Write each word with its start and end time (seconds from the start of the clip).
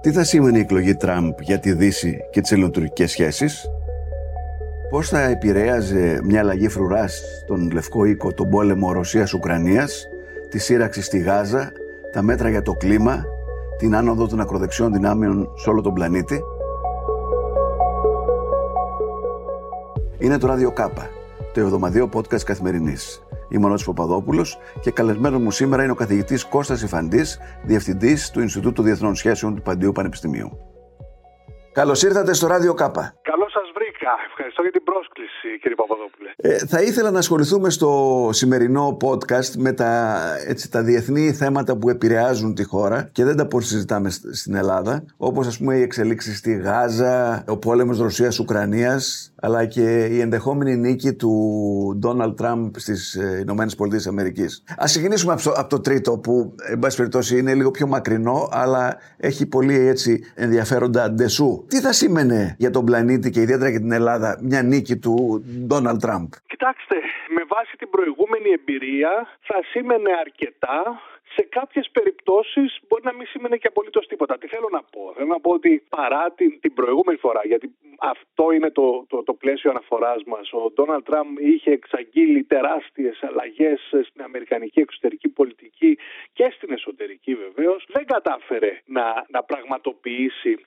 Τι 0.00 0.12
θα 0.12 0.24
σήμαινε 0.24 0.58
η 0.58 0.60
εκλογή 0.60 0.94
Τραμπ 0.94 1.32
για 1.40 1.58
τη 1.58 1.72
Δύση 1.72 2.18
και 2.30 2.40
τις 2.40 2.52
ελληνοτουρκικές 2.52 3.10
σχέσεις; 3.10 3.70
Πώς 4.90 5.08
θα 5.08 5.20
επηρέαζε 5.20 6.20
μια 6.24 6.40
αλλαγή 6.40 6.68
φρουράς 6.68 7.22
στον 7.42 7.70
Λευκό 7.70 8.04
Οίκο 8.04 8.32
τον 8.32 8.48
πόλεμο 8.48 8.92
Ρωσίας-Ουκρανίας, 8.92 10.06
τη 10.48 10.58
σύραξη 10.58 11.02
στη 11.02 11.18
Γάζα, 11.18 11.72
τα 12.12 12.22
μέτρα 12.22 12.48
για 12.48 12.62
το 12.62 12.72
κλίμα, 12.72 13.24
την 13.78 13.94
άνοδο 13.94 14.26
των 14.26 14.40
ακροδεξιών 14.40 14.92
δυνάμεων 14.92 15.48
σε 15.56 15.70
όλο 15.70 15.80
τον 15.80 15.94
πλανήτη; 15.94 16.40
Είναι 20.18 20.38
το 20.38 20.46
Ράδιο 20.46 20.72
Κάπα, 20.72 21.10
το 21.52 21.60
εβδομαδιαίο 21.60 22.08
podcast 22.14 22.42
καθημερινής. 22.42 23.22
Είμαι 23.50 23.66
ο 23.66 23.68
Νότης 23.68 23.84
Παπαδόπουλος 23.84 24.58
και 24.80 24.90
καλεσμένος 24.90 25.40
μου 25.40 25.50
σήμερα 25.50 25.82
είναι 25.82 25.92
ο 25.92 25.94
καθηγητής 25.94 26.44
Κώστας 26.44 26.82
Ιφαντής, 26.82 27.38
διευθυντής 27.62 28.30
του 28.30 28.40
Ινστιτούτου 28.40 28.82
Διεθνών 28.82 29.14
Σχέσεων 29.14 29.54
του 29.54 29.62
Παντίου 29.62 29.92
Πανεπιστημίου. 29.92 30.58
Καλώς 31.72 32.02
ήρθατε 32.02 32.32
στο 32.32 32.46
Ράδιο 32.46 32.74
Κάπα. 32.74 33.14
Καλώς 34.00 34.20
σας 34.20 34.20
βρήκα. 34.20 34.28
Ευχαριστώ 34.28 34.62
για 34.62 34.70
την 34.70 34.82
πρόσκληση, 34.82 35.48
κύριε 35.60 35.76
Παπαδόπουλε. 35.76 36.30
Ε, 36.36 36.66
θα 36.66 36.82
ήθελα 36.82 37.10
να 37.10 37.18
ασχοληθούμε 37.18 37.70
στο 37.70 37.90
σημερινό 38.32 38.96
podcast 39.04 39.52
με 39.56 39.72
τα, 39.72 40.16
έτσι, 40.46 40.70
τα 40.70 40.82
διεθνή 40.82 41.32
θέματα 41.32 41.76
που 41.76 41.88
επηρεάζουν 41.88 42.54
τη 42.54 42.64
χώρα 42.64 43.08
και 43.12 43.24
δεν 43.24 43.36
τα 43.36 43.46
πώς 43.46 43.66
συζητάμε 43.66 44.10
στην 44.10 44.54
Ελλάδα, 44.54 45.04
όπως 45.16 45.46
ας 45.46 45.58
πούμε 45.58 45.76
οι 45.76 45.82
εξελίξεις 45.82 46.38
στη 46.38 46.56
Γάζα, 46.56 47.44
ο 47.48 47.56
πόλεμος 47.56 47.98
Ρωσίας-Ουκρανίας, 47.98 49.32
αλλά 49.40 49.64
και 49.64 50.04
η 50.04 50.20
ενδεχόμενη 50.20 50.76
νίκη 50.76 51.12
του 51.12 51.32
Ντόναλτ 51.98 52.36
Τραμπ 52.36 52.74
στις 52.76 53.14
ε, 53.14 53.38
Ηνωμένες 53.42 53.74
Πολιτείες 53.74 54.06
Αμερικής. 54.06 54.64
Ας 54.76 54.90
ξεκινήσουμε 54.90 55.32
από 55.32 55.42
το, 55.42 55.50
από 55.50 55.68
το 55.68 55.80
τρίτο 55.80 56.18
που, 56.18 56.54
εν 56.70 56.78
πάση 56.78 56.96
περιπτώσει, 56.96 57.38
είναι 57.38 57.54
λίγο 57.54 57.70
πιο 57.70 57.86
μακρινό, 57.86 58.48
αλλά 58.52 58.96
έχει 59.16 59.46
πολύ 59.46 59.78
έτσι 59.86 60.20
ενδιαφέροντα 60.34 61.10
ντεσού. 61.10 61.64
Τι 61.68 61.80
θα 61.80 61.92
σήμαινε 61.92 62.54
για 62.58 62.70
τον 62.70 62.84
πλανήτη 62.84 63.30
και 63.30 63.40
ιδιαίτερα 63.40 63.70
για 63.70 63.80
την 63.80 63.89
Ελλάδα 63.92 64.38
μια 64.42 64.62
νίκη 64.62 64.96
του 64.96 65.44
Ντόναλτ 65.66 66.00
Τραμπ. 66.00 66.28
Κοιτάξτε, 66.46 66.96
με 67.36 67.42
βάση 67.48 67.76
την 67.76 67.90
προηγούμενη 67.90 68.50
εμπειρία 68.50 69.12
θα 69.40 69.58
σήμαινε 69.72 70.10
αρκετά 70.20 71.00
σε 71.34 71.42
κάποιες 71.42 71.90
περιπτώσεις 71.92 72.78
μπορεί 72.88 73.02
να 73.04 73.14
μην 73.14 73.26
σημαίνει 73.26 73.58
και 73.58 73.66
απολύτως 73.66 74.06
τίποτα. 74.06 74.38
Τι 74.38 74.46
θέλω 74.46 74.68
να 74.70 74.82
πω; 74.82 75.12
Θέλω 75.16 75.28
να 75.28 75.40
πω 75.40 75.50
ότι 75.52 75.82
παρά 75.88 76.32
την, 76.36 76.60
την 76.60 76.74
προηγούμενη 76.74 77.18
φορά, 77.18 77.40
γιατί 77.44 77.74
αυτό 77.98 78.50
είναι 78.52 78.70
το, 78.70 79.04
το, 79.08 79.22
το 79.22 79.34
πλαίσιο 79.34 79.70
αναφοράς 79.70 80.22
μας, 80.26 80.52
ο 80.52 80.70
Ντόναλτ 80.74 81.04
Τραμπ 81.04 81.38
είχε 81.38 81.70
εξαγγείλει 81.70 82.42
τεράστιες 82.44 83.22
αλλαγές 83.22 83.80
στην 84.08 84.22
αμερικανική 84.22 84.80
εξωτερική 84.80 85.28
πολιτική 85.28 85.98
και 86.32 86.52
στην 86.56 86.72
εσωτερική 86.72 87.34
βεβαίως, 87.34 87.86
δεν 87.88 88.04
κατάφερε 88.06 88.80
να, 88.84 89.24
να 89.28 89.42
πραγματοποιήσει 89.42 90.58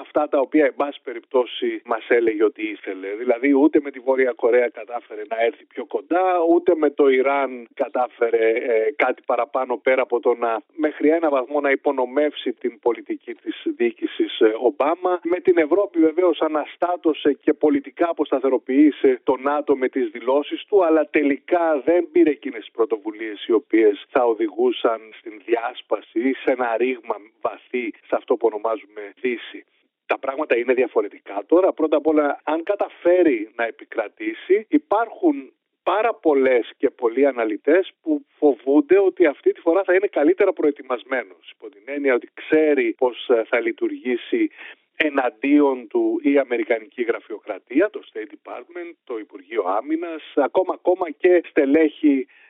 αυτά 0.00 0.28
τα 0.28 0.38
οποία 0.40 0.64
εν 0.64 0.74
πάση 0.74 1.00
περιπτώσει 1.02 1.82
μας 1.84 2.04
έλεγε 2.08 2.44
ότι 2.44 2.62
ήθελε. 2.62 3.08
Δηλαδή 3.18 3.54
ούτε 3.54 3.80
με 3.82 3.90
τη 3.90 3.98
Βόρεια 3.98 4.32
Κορέα 4.32 4.68
κατάφερε 4.68 5.22
να 5.28 5.36
έρθει 5.44 5.64
πιο 5.64 5.84
κοντά, 5.86 6.24
ούτε 6.50 6.74
με 6.76 6.90
το 6.90 7.08
Ιράν 7.08 7.68
κατάφερε 7.74 8.48
ε, 8.50 8.92
κάτι 8.96 9.22
παραπάνω 9.26 9.76
πέρα 9.76 10.02
από 10.02 10.20
το 10.20 10.34
να 10.34 10.62
μέχρι 10.76 11.08
ένα 11.08 11.28
βαθμό 11.30 11.60
να 11.60 11.70
υπονομεύσει 11.70 12.52
την 12.52 12.78
πολιτική 12.78 13.34
της 13.34 13.62
διοίκησης 13.76 14.40
ε, 14.40 14.54
Ομπάμα. 14.60 15.20
Με 15.22 15.40
την 15.40 15.58
Ευρώπη 15.58 15.98
βεβαίως 16.00 16.40
αναστάτωσε 16.40 17.32
και 17.32 17.52
πολιτικά 17.52 18.08
αποσταθεροποίησε 18.08 19.20
το 19.24 19.36
ΝΑΤΟ 19.36 19.76
με 19.76 19.88
τις 19.88 20.10
δηλώσεις 20.10 20.64
του, 20.64 20.84
αλλά 20.84 21.06
τελικά 21.06 21.82
δεν 21.84 22.08
πήρε 22.12 22.30
εκείνες 22.30 22.60
τις 22.60 22.70
πρωτοβουλίες 22.70 23.46
οι 23.46 23.52
οποίες 23.52 24.04
θα 24.08 24.24
οδηγούσαν 24.24 25.00
στην 25.18 25.40
διάσπαση 25.44 26.28
ή 26.28 26.32
σε 26.32 26.50
ένα 26.50 26.76
ρήγμα 26.76 27.16
βαθύ 27.40 27.94
σε 28.06 28.14
αυτό 28.16 28.36
που 28.36 28.46
ονομάζουμε 28.52 29.12
Δύση. 29.20 29.64
Τα 30.06 30.18
πράγματα 30.18 30.56
είναι 30.56 30.74
διαφορετικά 30.74 31.42
τώρα. 31.46 31.72
Πρώτα 31.72 31.96
απ' 31.96 32.06
όλα, 32.06 32.40
αν 32.44 32.62
καταφέρει 32.62 33.50
να 33.56 33.64
επικρατήσει, 33.64 34.66
υπάρχουν 34.68 35.52
πάρα 35.82 36.14
πολλές 36.14 36.72
και 36.76 36.90
πολλοί 36.90 37.26
αναλυτές 37.26 37.92
που 38.02 38.24
φοβούνται 38.38 38.98
ότι 38.98 39.26
αυτή 39.26 39.52
τη 39.52 39.60
φορά 39.60 39.82
θα 39.84 39.94
είναι 39.94 40.06
καλύτερα 40.06 40.52
προετοιμασμένος. 40.52 41.50
Υπό 41.56 41.68
την 41.68 41.82
έννοια 41.84 42.14
ότι 42.14 42.28
ξέρει 42.34 42.94
πώς 42.98 43.28
ε, 43.28 43.44
θα 43.48 43.60
λειτουργήσει 43.60 44.50
εναντίον 44.96 45.88
του 45.88 46.20
η 46.22 46.38
Αμερικανική 46.38 47.02
Γραφειοκρατία, 47.02 47.90
το 47.90 48.00
State 48.12 48.32
Department, 48.36 48.92
το 49.04 49.18
Υπουργείο 49.18 49.62
Άμυνας, 49.66 50.22
ακόμα, 50.34 50.74
ακόμα 50.74 51.10
και 51.10 51.42
στελέχη 51.50 52.26
ε, 52.26 52.43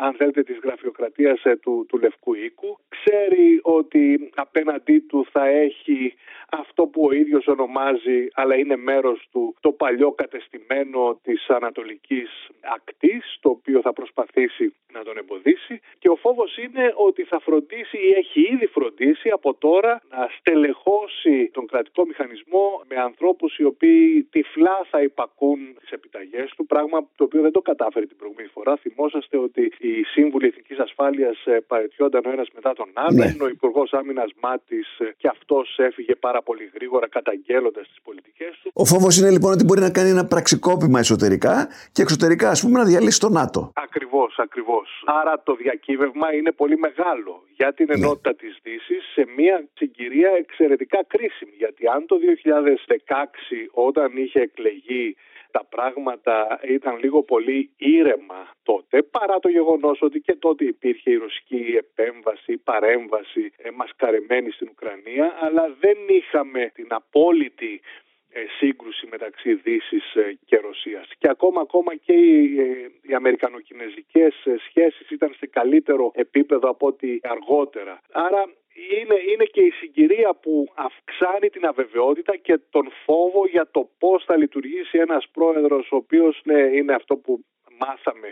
αν 0.00 0.14
θέλετε 0.14 0.42
της 0.42 0.58
γραφειοκρατίας 0.62 1.44
ε, 1.44 1.56
του, 1.56 1.86
του 1.88 1.98
Λευκού 1.98 2.34
Οίκου. 2.34 2.78
Ξέρει 2.88 3.60
ότι 3.62 4.30
απέναντί 4.34 4.98
του 4.98 5.26
θα 5.32 5.46
έχει 5.46 6.14
αυτό 6.50 6.86
που 6.86 7.04
ο 7.04 7.12
ίδιος 7.12 7.46
ονομάζει 7.46 8.28
αλλά 8.34 8.56
είναι 8.56 8.76
μέρος 8.76 9.28
του 9.30 9.54
το 9.60 9.72
παλιό 9.72 10.12
κατεστημένο 10.12 11.20
της 11.22 11.48
Ανατολικής 11.48 12.48
Ακτής 12.74 13.38
το 13.40 13.48
οποίο 13.48 13.80
θα 13.80 13.92
προσπαθήσει 13.92 14.74
να 14.92 15.04
τον 15.04 15.16
εμποδίσει 15.18 15.80
και 15.98 16.08
ο 16.08 16.16
φόβος 16.16 16.56
είναι 16.56 16.92
ότι 16.94 17.22
θα 17.22 17.38
φροντίσει 17.40 17.96
ή 17.96 18.10
έχει 18.12 18.40
ήδη 18.52 18.66
φροντίσει 18.66 19.28
από 19.28 19.54
τώρα 19.54 20.02
να 20.10 20.28
στελεχώσει 20.38 21.50
τον 21.52 21.66
κρατικό 21.66 22.06
μηχανισμό 22.06 22.82
με 22.88 22.96
ανθρώπους 22.96 23.58
οι 23.58 23.64
οποίοι 23.64 24.28
τυφλά 24.30 24.86
θα 24.90 25.02
υπακούν 25.02 25.58
τις 25.80 25.90
επιταγές 25.90 26.52
του 26.56 26.66
πράγμα 26.66 27.08
το 27.16 27.24
οποίο 27.24 27.42
δεν 27.42 27.52
το 27.52 27.60
κατάφερε 27.60 28.06
την 28.06 28.16
προηγούμενη 28.16 28.48
φορά. 28.48 28.76
Θυμόσαστε 28.76 29.35
ότι 29.36 29.72
οι 29.78 30.02
σύμβουλοι 30.02 30.46
εθνικής 30.46 30.78
ασφάλειας 30.78 31.36
ε, 31.44 31.60
παρετιόνταν 31.66 32.22
ο 32.26 32.30
ένας 32.30 32.48
μετά 32.54 32.72
τον 32.72 32.88
άλλον. 32.94 33.14
Ναι. 33.14 33.44
Ο 33.44 33.48
Υπουργός 33.48 33.92
Άμυνας 33.92 34.30
Μάτης 34.40 34.98
ε, 34.98 35.14
και 35.16 35.28
αυτός 35.28 35.74
έφυγε 35.78 36.14
πάρα 36.14 36.42
πολύ 36.42 36.70
γρήγορα 36.74 37.08
καταγγέλλοντας 37.08 37.88
τις 37.88 38.00
πολιτικές 38.04 38.58
του. 38.62 38.70
Ο 38.74 38.84
φόβος 38.84 39.18
είναι 39.18 39.30
λοιπόν 39.30 39.52
ότι 39.52 39.64
μπορεί 39.64 39.80
να 39.80 39.90
κάνει 39.90 40.10
ένα 40.10 40.26
πραξικόπημα 40.26 40.98
εσωτερικά 40.98 41.68
και 41.92 42.02
εξωτερικά, 42.02 42.50
ας 42.50 42.60
πούμε, 42.60 42.78
να 42.78 42.84
διαλύσει 42.84 43.20
το 43.20 43.28
ΝΑΤΟ. 43.28 43.72
Ακριβώς, 43.74 44.38
ακριβώς. 44.38 45.02
Άρα 45.20 45.42
το 45.42 45.54
διακύβευμα 45.54 46.34
είναι 46.34 46.52
πολύ 46.52 46.76
μεγάλο 46.76 47.42
για 47.56 47.72
την 47.74 47.86
ναι. 47.88 47.94
ενότητα 47.94 48.30
ναι. 48.30 48.36
της 48.36 48.58
Δύσης 48.62 49.02
σε 49.12 49.26
μια 49.36 49.64
συγκυρία 49.74 50.30
εξαιρετικά 50.38 51.00
κρίσιμη. 51.06 51.54
Γιατί 51.56 51.86
αν 51.86 52.06
το 52.06 52.16
2016 52.16 53.24
όταν 53.72 54.16
είχε 54.16 54.40
εκλεγεί 54.40 55.16
τα 55.56 55.64
πράγματα 55.64 56.60
ήταν 56.62 56.98
λίγο 56.98 57.22
πολύ 57.22 57.70
ήρεμα 57.76 58.50
τότε, 58.62 59.02
παρά 59.02 59.38
το 59.38 59.48
γεγονός 59.48 59.98
ότι 60.02 60.20
και 60.20 60.34
τότε 60.34 60.64
υπήρχε 60.64 61.10
η 61.10 61.16
ρωσική 61.16 61.62
επέμβαση, 61.84 62.52
η 62.52 62.56
παρέμβαση 62.56 63.52
ε, 63.56 63.70
μασκαρεμένη 63.70 64.50
στην 64.50 64.68
Ουκρανία, 64.70 65.26
αλλά 65.40 65.76
δεν 65.80 65.98
είχαμε 66.08 66.70
την 66.74 66.86
απόλυτη 66.88 67.80
ε, 68.32 68.40
σύγκρουση 68.58 69.06
μεταξύ 69.10 69.54
Δύσης 69.54 70.14
ε, 70.14 70.38
και 70.44 70.56
Ρωσίας. 70.56 71.08
Και 71.18 71.28
ακόμα, 71.30 71.60
ακόμα 71.60 71.94
και 71.94 72.12
οι, 72.12 72.54
οι 73.02 73.14
αμερικανοκινέζικες 73.14 74.34
σχέσεις 74.68 75.10
ήταν 75.10 75.34
σε 75.38 75.46
καλύτερο 75.46 76.10
επίπεδο 76.14 76.68
από 76.68 76.86
ό,τι 76.86 77.18
αργότερα. 77.22 78.00
Άρα 78.12 78.42
είναι, 79.00 79.16
είναι 79.32 79.44
και 79.44 79.60
η 79.60 79.70
συγκυρία 79.70 80.34
που 80.42 80.72
αυξάνει 80.74 81.48
την 81.48 81.66
αβεβαιότητα 81.66 82.36
και 82.36 82.60
τον 82.70 82.88
φόβο 83.04 83.46
για 83.46 83.68
το 83.70 83.88
πώς 83.98 84.24
θα 84.24 84.36
λειτουργήσει 84.36 84.98
ένας 84.98 85.28
πρόεδρος 85.32 85.92
ο 85.92 85.96
οποίος 85.96 86.40
ναι, 86.44 86.60
είναι 86.60 86.94
αυτό 86.94 87.16
που 87.16 87.44
μάθαμε 87.80 88.28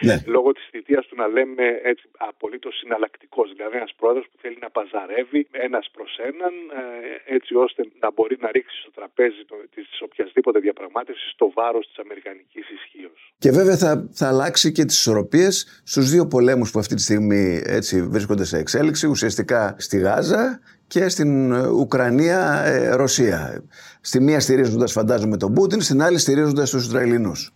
ναι. 0.00 0.16
λόγω 0.34 0.52
της 0.52 0.66
θητείας 0.70 1.06
του 1.06 1.16
να 1.16 1.26
λέμε 1.26 1.64
έτσι 1.82 2.04
απολύτως 2.16 2.74
συναλλακτικός. 2.78 3.52
Δηλαδή 3.56 3.76
ένας 3.76 3.94
πρόεδρος 3.96 4.26
που 4.30 4.38
θέλει 4.42 4.58
να 4.60 4.70
παζαρεύει 4.70 5.48
ένας 5.50 5.90
προς 5.92 6.18
έναν 6.30 6.52
ε, 6.80 7.34
έτσι 7.36 7.54
ώστε 7.54 7.82
να 8.00 8.12
μπορεί 8.12 8.36
να 8.40 8.50
ρίξει 8.50 8.76
στο 8.82 8.90
τραπέζι 8.90 9.42
της 9.74 9.86
οποιασδήποτε 10.00 10.58
διαπραγμάτευσης 10.58 11.34
το 11.36 11.52
βάρος 11.54 11.86
της 11.86 11.98
αμερικανικής 11.98 12.64
ισχύως. 12.70 13.34
Και 13.38 13.50
βέβαια 13.50 13.76
θα, 13.76 14.08
θα 14.12 14.28
αλλάξει 14.28 14.72
και 14.72 14.84
τις 14.84 14.98
ισορροπίες 14.98 15.82
στους 15.84 16.10
δύο 16.10 16.26
πολέμους 16.26 16.70
που 16.70 16.78
αυτή 16.78 16.94
τη 16.94 17.02
στιγμή 17.02 17.62
έτσι 17.64 18.02
βρίσκονται 18.02 18.44
σε 18.44 18.58
εξέλιξη 18.58 19.06
ουσιαστικά 19.06 19.76
στη 19.78 19.98
Γάζα 19.98 20.60
και 20.86 21.08
στην 21.08 21.52
Ουκρανία-Ρωσία. 21.52 23.38
Ε, 23.54 23.62
στη 24.00 24.20
μία 24.20 24.40
στηρίζοντας 24.40 24.92
φαντάζομαι 24.92 25.36
τον 25.36 25.52
Πούτιν, 25.52 25.80
στην 25.80 26.02
άλλη 26.02 26.18
στηρίζοντας 26.18 26.70
τους 26.70 26.84
Ισραηλινούς 26.86 27.55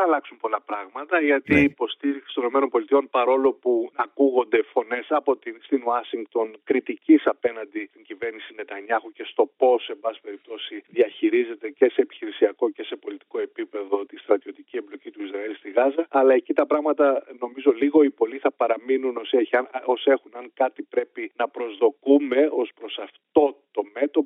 θα 0.00 0.06
αλλάξουν 0.08 0.36
πολλά 0.44 0.60
πράγματα 0.60 1.20
γιατί 1.20 1.52
ναι. 1.54 1.60
η 1.60 1.62
υποστήριξη 1.62 2.34
των 2.34 2.44
ΗΠΑ 2.44 3.00
παρόλο 3.10 3.52
που 3.52 3.90
ακούγονται 3.94 4.62
φωνές 4.72 5.06
από 5.08 5.36
την, 5.36 5.54
στην 5.66 5.82
Ουάσιγκτον 5.86 6.48
κριτικής 6.64 7.26
απέναντι 7.26 7.86
στην 7.90 8.02
κυβέρνηση 8.02 8.54
Νετανιάχου 8.54 9.12
και 9.12 9.24
στο 9.32 9.44
πώς, 9.56 9.88
εν 9.88 9.98
πάση 10.00 10.20
περιπτώσει, 10.20 10.84
διαχειρίζεται 10.88 11.70
και 11.70 11.86
σε 11.94 12.00
επιχειρησιακό 12.00 12.70
και 12.70 12.82
σε 12.82 12.96
πολιτικό 12.96 13.40
επίπεδο 13.40 14.06
τη 14.06 14.16
στρατιωτική 14.16 14.76
εμπλοκή 14.76 15.10
του 15.10 15.22
Ισραήλ 15.22 15.54
στη 15.56 15.70
Γάζα. 15.70 16.06
Αλλά 16.10 16.34
εκεί 16.34 16.52
τα 16.52 16.66
πράγματα 16.66 17.24
νομίζω 17.38 17.70
λίγο 17.70 18.02
ή 18.02 18.10
πολύ 18.10 18.38
θα 18.38 18.52
παραμείνουν 18.52 19.16
ως 19.84 20.06
έχουν. 20.06 20.30
Αν 20.34 20.50
κάτι 20.54 20.82
πρέπει 20.82 21.32
να 21.36 21.48
προσδοκούμε 21.48 22.48
ως 22.50 22.70
προς 22.78 22.98
αυτό 22.98 23.56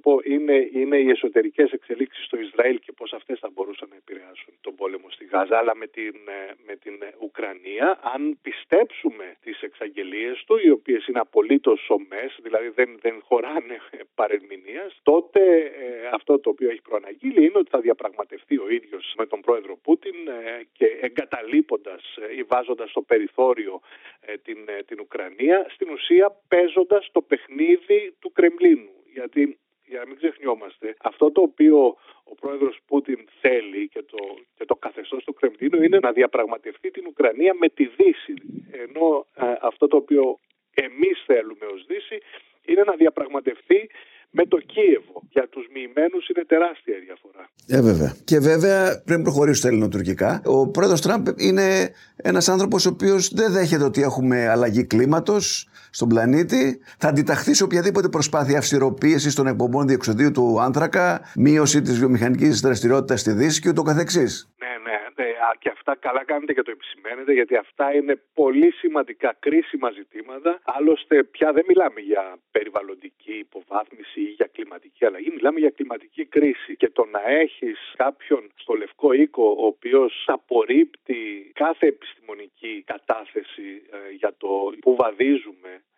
το 0.05 0.11
μέτωπο 0.11 0.21
είναι, 0.25 0.69
είναι 0.73 0.97
οι 0.97 1.09
εσωτερικές 1.11 1.73
εξελίξεις 1.73 2.25
στο 2.25 2.37
Ισραήλ 2.39 2.79
και 2.79 2.93
πώς 2.93 3.13
αυτές 3.13 3.39
θα 3.39 3.51
μπορούσαν 3.53 3.89
να 3.89 3.97
επηρεάσουν 3.97 4.55
τον 4.61 4.75
πόλεμο 4.75 5.11
στη 5.11 5.25
Γάζα 5.25 5.59
αλλά 5.59 5.75
με 5.77 5.87
την, 5.87 6.15
ε, 6.39 6.53
με 6.67 6.77
την 6.77 6.95
Ουκρανία 7.21 7.99
αν 8.15 8.39
πιστέψουμε 8.43 9.37
τις 9.43 9.61
εξαγγελίες 9.63 10.45
του, 10.47 10.57
οι 10.65 10.71
οποίες 10.71 11.07
είναι 11.07 11.19
απολύτως 11.19 11.81
σωμές, 11.85 12.39
δηλαδή 12.43 12.69
δεν, 12.69 12.99
δεν 13.01 13.23
χωράνε 13.29 13.77
παρερμηνίας, 14.19 15.01
τότε 15.03 15.41
ε, 15.59 16.09
αυτό 16.13 16.39
το 16.39 16.51
οποίο 16.51 16.71
έχει 16.71 16.83
προαναγγείλει 16.83 17.45
είναι 17.45 17.59
ότι 17.59 17.71
θα 17.71 17.81
διαπραγματευτεί 17.81 18.57
ο 18.59 18.69
ίδιος 18.69 19.15
με 19.19 19.27
τον 19.27 19.41
πρόεδρο 19.41 19.77
Πούτιν 19.83 20.15
ε, 20.29 20.67
και 20.73 20.87
εγκαταλείποντας 21.01 22.03
ή 22.37 22.43
βάζοντας 22.43 22.91
στο 22.91 23.03
περιθώριο 23.03 23.81
την, 24.43 24.59
την 24.87 25.01
Ουκρανία, 25.01 25.67
στην 25.69 25.89
ουσία 25.91 26.37
παίζοντας 26.49 27.09
το 27.13 27.21
παιχνίδι 27.23 28.15
του 28.21 28.33
Κρεμλίνου. 28.33 28.93
Γιατί 29.13 29.59
για 30.45 30.53
να 30.53 30.61
μην 30.61 30.75
ξεχνιόμαστε, 30.75 30.87
αυτό 31.11 31.27
το 31.33 31.41
οποίο 31.41 31.79
ο 32.33 32.35
πρόεδρος 32.41 32.77
Πούτιν 32.87 33.21
θέλει 33.41 33.89
και 33.89 34.03
το, 34.03 34.21
και 34.57 34.65
το 34.65 34.75
καθεστώς 34.75 35.25
του 35.25 35.35
Κρεμλίνου 35.39 35.83
είναι 35.83 35.99
να 36.07 36.13
διαπραγματευτεί 36.13 36.91
την 36.91 37.05
Ουκρανία 37.07 37.55
με 37.61 37.69
τη 37.69 37.85
Δύση. 37.99 38.35
Ενώ 38.85 39.27
αυτό 39.71 39.87
το 39.87 39.97
οποίο 39.97 40.39
εμείς 40.75 41.17
θέλουμε 41.27 41.67
ως 41.75 41.85
Δύση 41.91 42.17
είναι 42.69 42.83
να 42.87 42.95
διαπραγματευτεί 43.03 43.81
με 44.39 44.45
το 44.47 44.59
Κίεβο. 44.73 45.17
Για 45.31 45.49
τους 45.49 45.67
μοιημένους 45.75 46.29
είναι 46.29 46.45
τεράστια 46.45 46.97
η 46.97 47.01
διαφορά. 47.09 47.45
Ε, 47.69 47.81
βέβαια. 47.89 48.11
Και 48.25 48.39
βέβαια 48.39 49.03
πρέπει 49.05 49.21
να 49.23 49.27
προχωρήσω 49.29 49.59
στα 49.61 49.69
ελληνοτουρκικά. 49.69 50.43
Ο 50.45 50.71
πρόεδρος 50.71 51.01
Τραμπ 51.01 51.27
είναι 51.49 51.67
ένας 52.17 52.49
άνθρωπος 52.49 52.87
ο 52.87 52.91
οποίος 52.95 53.23
δεν 53.35 53.53
δέχεται 53.53 53.85
ότι 53.85 54.01
έχουμε 54.03 54.49
αλλαγή 54.49 54.85
κλίματος 54.87 55.69
στον 55.95 56.09
πλανήτη. 56.09 56.81
Θα 56.99 57.09
αντιταχθεί 57.09 57.55
σε 57.55 57.65
οποιαδήποτε 57.65 58.09
προσπάθεια 58.09 58.59
αυστηροποίησης 58.59 59.35
των 59.35 59.47
εκπομπών 59.47 59.87
διεξοδίου 59.87 60.31
του 60.31 60.61
άνθρακα, 60.61 61.21
μείωση 61.35 61.83
της 61.83 61.99
βιομηχανικής 61.99 62.61
δραστηριότητας 62.61 63.21
στη 63.21 63.33
Δύση 63.33 63.61
και 63.61 63.69
ούτω 63.69 63.83
καθεξής 63.83 64.49
και 65.65 65.71
αυτά 65.71 65.97
καλά 65.97 66.25
κάνετε 66.25 66.53
και 66.53 66.63
το 66.63 66.71
επισημαίνετε 66.71 67.33
γιατί 67.33 67.57
αυτά 67.57 67.95
είναι 67.95 68.15
πολύ 68.35 68.71
σημαντικά 68.71 69.37
κρίσιμα 69.39 69.91
ζητήματα. 69.91 70.61
Άλλωστε 70.65 71.25
πια 71.25 71.53
δεν 71.53 71.65
μιλάμε 71.69 72.01
για 72.01 72.39
περιβαλλοντική 72.51 73.33
υποβάθμιση 73.33 74.21
ή 74.21 74.35
για 74.39 74.49
κλιματική 74.53 75.05
αλλαγή, 75.05 75.31
μιλάμε 75.31 75.59
για 75.59 75.71
κλιματική 75.71 76.25
κρίση. 76.25 76.77
Και 76.77 76.91
το 76.91 77.05
να 77.05 77.23
έχεις 77.31 77.79
κάποιον 77.97 78.51
στο 78.55 78.75
Λευκό 78.75 79.13
Οίκο 79.13 79.57
ο 79.59 79.67
οποίος 79.67 80.25
απορρίπτει 80.27 81.51
κάθε 81.55 81.87
επιστημονική 81.87 82.83
κατάθεση 82.87 83.69
ε, 83.91 84.15
για 84.21 84.35
το 84.39 84.49
που 84.81 84.95
βαδίζουμε 84.97 85.73
ε, 85.73 85.94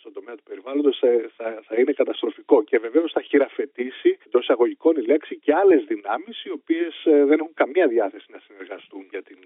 στον 0.00 0.12
τομέα 0.12 0.34
του 0.34 0.42
περιβάλλοντος 0.42 0.98
θα, 1.36 1.62
θα, 1.66 1.74
είναι 1.80 1.92
καταστροφικό 1.92 2.64
και 2.64 2.78
βεβαίως 2.78 3.12
θα 3.12 3.22
χειραφετήσει 3.22 4.18
εντός 4.26 4.42
εισαγωγικών 4.42 4.96
η 4.96 5.04
λέξη 5.12 5.38
και 5.38 5.54
άλλες 5.54 5.84
δυνάμεις 5.84 6.44
οι 6.44 6.50
οποίες 6.50 7.04
ε, 7.04 7.24
δεν 7.24 7.38
έχουν 7.38 7.54
καμία 7.54 7.86
διάθεση 7.88 8.26
να 8.28 8.38
συνεργαστούν 8.46 9.06
για 9.10 9.22
την 9.22 9.38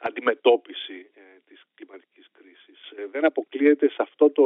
αντιμετώπιση 0.00 1.10
ε, 1.14 1.20
της 1.48 1.64
κλιματικής 1.74 2.26
κρίσης. 2.36 2.78
Δεν 3.10 3.24
αποκλείεται 3.24 3.88
σε 3.88 4.02
αυτό 4.06 4.30
το 4.30 4.42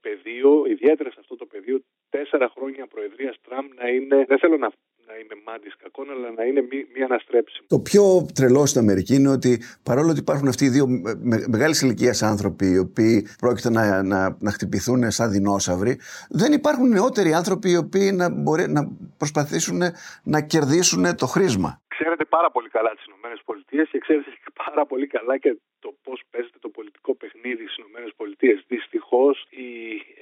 πεδίο, 0.00 0.64
ιδιαίτερα 0.66 1.10
σε 1.10 1.20
αυτό 1.20 1.36
το 1.36 1.46
πεδίο, 1.46 1.80
τέσσερα 2.10 2.48
χρόνια 2.48 2.86
προεδρίας 2.86 3.36
Τραμπ 3.40 3.72
να 3.74 3.88
είναι, 3.88 4.24
δεν 4.24 4.38
θέλω 4.38 4.56
να 4.56 4.70
να 5.08 5.14
είμαι 5.20 5.36
μάντης 5.46 5.74
κακών, 5.82 6.10
αλλά 6.10 6.30
να 6.38 6.44
είναι 6.44 6.62
μία 6.94 7.06
αναστρέψη. 7.10 7.58
Το 7.66 7.78
πιο 7.88 8.02
τρελό 8.34 8.66
στην 8.66 8.80
Αμερική 8.80 9.14
είναι 9.14 9.30
ότι 9.38 9.62
παρόλο 9.82 10.10
ότι 10.10 10.18
υπάρχουν 10.18 10.48
αυτοί 10.48 10.64
οι 10.64 10.68
δύο 10.68 10.86
με, 10.88 11.44
μεγάλης 11.48 11.82
ηλικίας 11.82 12.22
άνθρωποι 12.22 12.66
οι 12.66 12.78
οποίοι 12.78 13.26
πρόκειται 13.40 13.70
να, 13.70 14.02
να, 14.02 14.36
να 14.40 14.50
χτυπηθούν 14.50 15.10
σαν 15.10 15.30
δεινόσαυροι, 15.30 16.00
δεν 16.40 16.52
υπάρχουν 16.52 16.88
νεότεροι 16.88 17.32
άνθρωποι 17.34 17.70
οι 17.70 17.76
οποίοι 17.76 18.10
να, 18.14 18.26
μπορεί, 18.30 18.68
να 18.68 18.82
προσπαθήσουν 19.16 19.80
να 20.22 20.40
κερδίσουν 20.40 21.16
το 21.16 21.26
χρήσμα. 21.26 21.80
Ξέρετε 21.88 22.24
πάρα 22.24 22.50
πολύ 22.50 22.68
καλά 22.68 22.90
τις 22.96 23.04
ΗΠΑ 23.04 23.84
και 23.90 23.98
ξέρετε 23.98 24.30
πάρα 24.64 24.86
πολύ 24.86 25.06
καλά 25.06 25.38
και 25.38 25.56
το 25.78 25.94
πώς 26.04 26.22
παίζεται 26.30 26.58
το 26.60 26.68
πολιτικό 26.68 27.14
παιχνίδι 27.14 27.64
στις 27.66 27.84
ΗΠΑ. 27.84 28.24
Δυστυχώς 28.68 29.46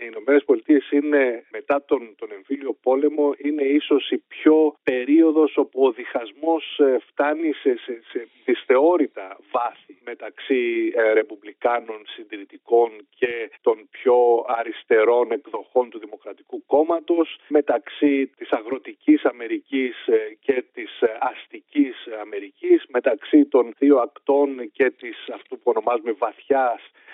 οι 0.07 0.35
ΗΠΑ 0.37 0.97
είναι 0.97 1.45
μετά 1.51 1.85
τον, 1.85 2.15
τον 2.19 2.29
εμφύλιο 2.33 2.73
πόλεμο 2.83 3.35
είναι 3.37 3.63
ίσως 3.63 4.11
η 4.11 4.19
πιο 4.19 4.77
περίοδος 4.83 5.57
όπου 5.57 5.85
ο 5.85 5.91
διχασμός 5.93 6.79
ε, 6.79 6.99
φτάνει 7.07 7.53
σε, 7.53 7.77
σε, 7.85 8.03
σε 8.11 8.29
δυσθεώρητα 8.45 9.39
βάθη 9.51 9.99
μεταξύ 10.05 10.93
ε, 10.95 11.13
ρεπουμπλικάνων 11.13 12.03
συντηρητικών 12.07 12.91
και 13.19 13.51
των 13.61 13.89
πιο 13.91 14.45
αριστερών 14.47 15.33
εκδοχών 15.33 15.91
του 15.91 15.99
Δημοκρατικού 15.99 16.63
Κόμματος 16.67 17.39
μεταξύ 17.49 18.27
της 18.27 18.51
αγροτικής 18.51 19.25
Αμερικής 19.25 20.07
ε, 20.07 20.37
και 20.41 20.65
της 20.73 21.01
ε, 21.01 21.17
αστικής 21.21 21.97
Αμερικής 22.21 22.85
μεταξύ 22.89 23.45
των 23.45 23.75
δύο 23.79 23.97
ακτών 23.97 24.71
και 24.73 24.91
της 24.91 25.17
αυτού 25.35 25.59
που 25.59 25.71
ονομάζουμε 25.75 26.13
βαθιάς 26.13 26.81
ε, 26.85 27.06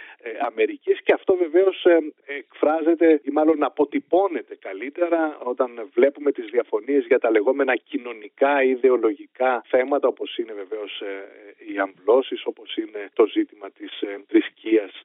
Αμερικής 0.46 1.02
και 1.02 1.12
αυτό 1.12 1.34
βεβαίως 1.34 1.84
ε, 1.84 1.98
εκφράζεται 2.24 3.20
ή 3.24 3.30
μάλλον 3.30 3.62
αποτυπώνεται 3.62 4.56
καλύτερα 4.56 5.38
όταν 5.42 5.90
βλέπουμε 5.94 6.32
τις 6.32 6.46
διαφωνίες 6.50 7.04
για 7.06 7.18
τα 7.18 7.30
λεγόμενα 7.30 7.76
κοινωνικά 7.76 8.62
ιδεολογικά 8.62 9.62
θέματα 9.66 10.08
όπως 10.08 10.36
είναι 10.36 10.52
βεβαίως 10.52 11.00
ε, 11.00 11.72
οι 11.72 11.78
αμβλώσεις, 11.78 12.42
όπως 12.44 12.76
είναι 12.76 13.10
το 13.12 13.26
ζήτημα 13.26 13.70
της 13.70 13.92
θρησκείας 14.26 15.02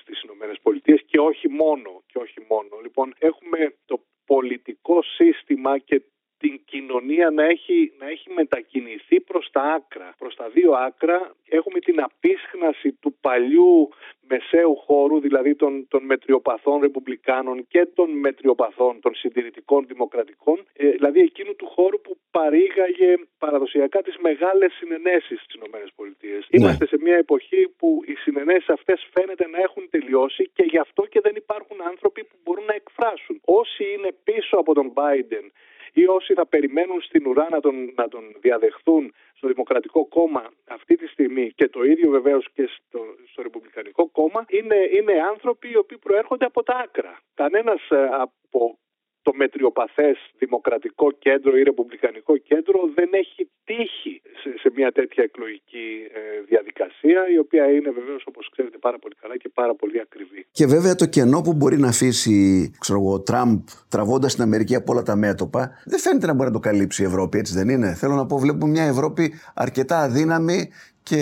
στις 0.00 0.22
Ηνωμένες 0.22 0.58
Πολιτείες 0.62 1.02
και 1.06 1.18
όχι 1.18 1.48
μόνο, 1.48 2.02
και 2.06 2.18
όχι 2.18 2.46
μόνο. 2.48 2.78
Λοιπόν, 2.82 3.14
έχουμε 3.18 3.74
το 3.86 4.00
πολιτικό 4.26 5.02
σύστημα 5.02 5.78
και 5.78 6.02
την 6.44 6.60
κοινωνία 6.64 7.30
να 7.30 7.44
έχει, 7.44 7.92
να 7.98 8.06
έχει 8.08 8.28
μετακινηθεί 8.30 9.20
προς 9.20 9.48
τα 9.52 9.62
άκρα. 9.62 10.14
Προς 10.18 10.34
τα 10.36 10.48
δύο 10.48 10.72
άκρα 10.72 11.34
έχουμε 11.48 11.78
την 11.78 12.02
απίσχναση 12.08 12.92
του 12.92 13.10
παλιού 13.20 13.88
μεσαίου 14.28 14.76
χώρου, 14.86 15.20
δηλαδή 15.20 15.54
των, 15.54 15.72
των 15.88 16.02
μετριοπαθών 16.04 16.80
ρεπουμπλικάνων 16.80 17.66
και 17.68 17.86
των 17.94 18.08
μετριοπαθών 18.10 19.00
των 19.00 19.14
συντηρητικών 19.14 19.86
δημοκρατικών, 19.86 20.56
ε, 20.72 20.88
δηλαδή 20.88 21.20
εκείνου 21.20 21.54
του 21.56 21.66
χώρου 21.66 22.00
που 22.00 22.18
παρήγαγε 22.30 23.10
παραδοσιακά 23.38 24.02
τις 24.02 24.16
μεγάλες 24.16 24.72
συνενέσεις 24.72 25.40
στις 25.42 25.54
ΗΠΑ. 25.54 25.78
Ναι. 25.78 26.38
Είμαστε 26.50 26.86
σε 26.86 26.96
μια 27.00 27.16
εποχή 27.16 27.62
που 27.78 28.02
οι 28.06 28.14
συνενέσεις 28.14 28.68
αυτές 28.68 29.08
φαίνεται 29.14 29.46
να 29.48 29.58
έχουν 29.58 29.88
τελειώσει 29.90 30.50
και 30.56 30.64
γι' 30.72 30.78
αυτό 30.78 31.02
και 31.06 31.20
δεν 31.20 31.34
υπάρχουν 31.36 31.78
άνθρωποι 31.90 32.24
που 32.24 32.36
μπορούν 32.42 32.64
να 32.64 32.74
εκφράσουν. 32.74 33.40
Όσοι 33.44 33.84
είναι 33.94 34.10
πίσω 34.24 34.56
από 34.56 34.74
τον 34.74 34.92
Biden 34.98 35.46
ή 35.94 36.06
όσοι 36.06 36.34
θα 36.34 36.46
περιμένουν 36.46 37.00
στην 37.00 37.26
ουρά 37.26 37.46
να 37.50 37.60
τον, 37.60 37.92
να 37.96 38.08
τον 38.08 38.24
διαδεχθούν 38.40 39.14
στο 39.36 39.48
Δημοκρατικό 39.48 40.06
Κόμμα 40.06 40.50
αυτή 40.68 40.96
τη 40.96 41.06
στιγμή 41.06 41.52
και 41.54 41.68
το 41.68 41.82
ίδιο 41.82 42.10
βεβαίως 42.10 42.46
και 42.54 42.68
στο, 42.76 43.00
στο 43.30 43.42
Ρεπουμπλικανικό 43.42 44.08
Κόμμα 44.10 44.44
είναι, 44.48 44.76
είναι 44.98 45.12
άνθρωποι 45.32 45.70
οι 45.70 45.76
οποίοι 45.76 45.98
προέρχονται 45.98 46.44
από 46.44 46.62
τα 46.62 46.74
άκρα. 46.74 47.18
Κανένας 47.34 47.90
ε, 47.90 48.08
από 48.10 48.78
το 49.22 49.32
μετριοπαθές 49.34 50.16
δημοκρατικό 50.38 51.10
κέντρο 51.12 51.56
ή 51.56 51.62
ρεπουμπλικανικό 51.62 52.36
κέντρο 52.36 52.90
δεν 52.94 53.08
έχει 53.12 53.50
τύχει 53.64 54.22
σε, 54.62 54.70
μια 54.76 54.92
τέτοια 54.92 55.22
εκλογική 55.22 55.86
ε, 56.14 56.20
διαδικασία 56.48 57.20
η 57.34 57.38
οποία 57.38 57.64
είναι 57.70 57.90
βεβαίως 57.90 58.22
όπως 58.26 58.48
ξέρετε 58.52 58.78
πάρα 58.78 58.98
πολύ 58.98 59.14
καλά 59.20 59.36
και 59.36 59.48
πάρα 59.54 59.74
πολύ 59.74 60.00
ακριβή. 60.00 60.46
Και 60.50 60.66
βέβαια 60.66 60.94
το 60.94 61.06
κενό 61.06 61.40
που 61.40 61.52
μπορεί 61.52 61.78
να 61.78 61.88
αφήσει 61.88 62.36
ξέρω 62.78 63.00
ο 63.12 63.20
Τραμπ 63.20 63.60
τραβώντας 63.88 64.34
την 64.34 64.42
Αμερική 64.42 64.74
από 64.74 64.92
όλα 64.92 65.02
τα 65.02 65.16
μέτωπα 65.16 65.62
δεν 65.84 65.98
φαίνεται 65.98 66.26
να 66.26 66.34
μπορεί 66.34 66.48
να 66.48 66.54
το 66.54 66.60
καλύψει 66.68 67.02
η 67.02 67.04
Ευρώπη 67.04 67.38
έτσι 67.38 67.54
δεν 67.54 67.68
είναι; 67.68 67.94
Θέλω 67.94 68.14
να 68.14 68.26
πω 68.26 68.38
βλέπουμε 68.38 68.70
μια 68.70 68.84
Ευρώπη 68.84 69.32
αρκετά 69.54 69.98
αδύναμη 69.98 70.72
και 71.08 71.20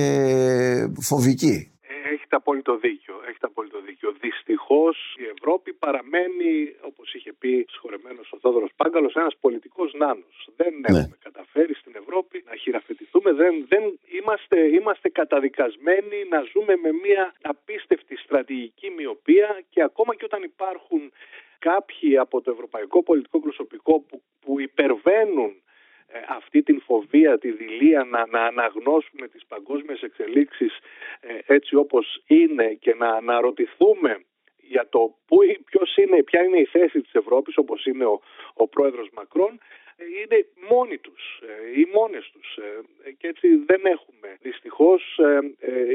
φοβική. 1.11 1.57
Ε, 1.81 2.15
έχετε 2.15 2.37
απόλυτο 2.37 2.77
δίκιο. 2.77 3.15
Έχετε 3.29 3.47
απόλυτο 3.47 3.81
δίκιο. 3.87 4.09
Δυστυχώς 4.21 4.97
η 5.23 5.25
Ευρώπη 5.35 5.73
παραμένει, 5.85 6.53
όπως 6.91 7.15
είχε 7.15 7.33
πει 7.41 7.67
σχολεμένο 7.77 8.21
ο 8.35 8.37
Θόδωρος 8.43 8.73
Πάγκαλος, 8.77 9.15
ένας 9.15 9.35
πολιτικός 9.41 9.93
νάνος. 10.03 10.37
Δεν 10.57 10.73
ναι. 10.75 10.99
έχουμε 10.99 11.19
καταφέρει 11.27 11.75
στην 11.75 11.93
Ευρώπη 12.03 12.37
να 12.49 12.55
χειραφετηθούμε. 13.23 13.33
Δεν, 13.33 13.67
δεν 13.69 13.99
είμαστε, 14.19 14.67
είμαστε 14.67 15.09
καταδικασμένοι 15.09 16.25
να 16.29 16.43
ζούμε 16.53 16.77
με 16.77 16.93
μια 16.93 17.35
απίστευτη 17.43 18.17
στρατηγική 18.17 18.91
μοιοπία 18.97 19.63
και 19.71 19.83
ακόμα 19.83 20.15
και 20.15 20.25
όταν 20.25 20.43
υπάρχουν 20.43 21.13
κάποιοι 21.59 22.19
από 22.19 22.41
το 22.41 22.51
ευρωπαϊκό 22.51 23.03
πολιτικό 23.03 23.41
προσωπικό 23.41 24.01
που, 24.01 24.23
που 24.41 24.61
υπερβαίνουν 24.61 25.63
ε, 26.07 26.19
αυτή 26.29 26.63
την 26.63 26.81
φοβία, 26.81 27.39
τη 27.39 27.51
δηλία 27.51 28.05
να, 28.05 28.27
να 28.27 28.41
αναγνώσουμε 28.45 29.29
τις 29.29 29.47
παγκόσμιες 29.49 30.03
εξελίξεις 30.03 30.79
ε, 31.21 31.55
έτσι 31.55 31.75
όπως 31.77 32.23
είναι 32.27 32.75
και 32.81 32.95
να 32.95 33.09
αναρωτηθούμε 33.09 34.25
για 34.57 34.89
το 34.89 35.15
που, 35.27 35.37
ποιος 35.65 35.97
είναι, 35.97 36.23
ποια 36.23 36.43
είναι 36.43 36.59
η 36.59 36.65
θέση 36.65 37.01
της 37.01 37.13
Ευρώπης 37.13 37.57
όπως 37.57 37.85
είναι 37.85 38.05
ο, 38.05 38.21
ο 38.55 38.69
πρόεδρος 38.69 39.09
Μακρόν 39.13 39.59
είναι 40.19 40.39
μόνοι 40.71 40.99
τους 40.99 41.23
ή 41.81 41.83
μόνες 41.97 42.25
τους 42.33 42.49
και 43.19 43.27
έτσι 43.33 43.47
δεν 43.71 43.83
έχουμε. 43.97 44.29
Δυστυχώς 44.41 45.03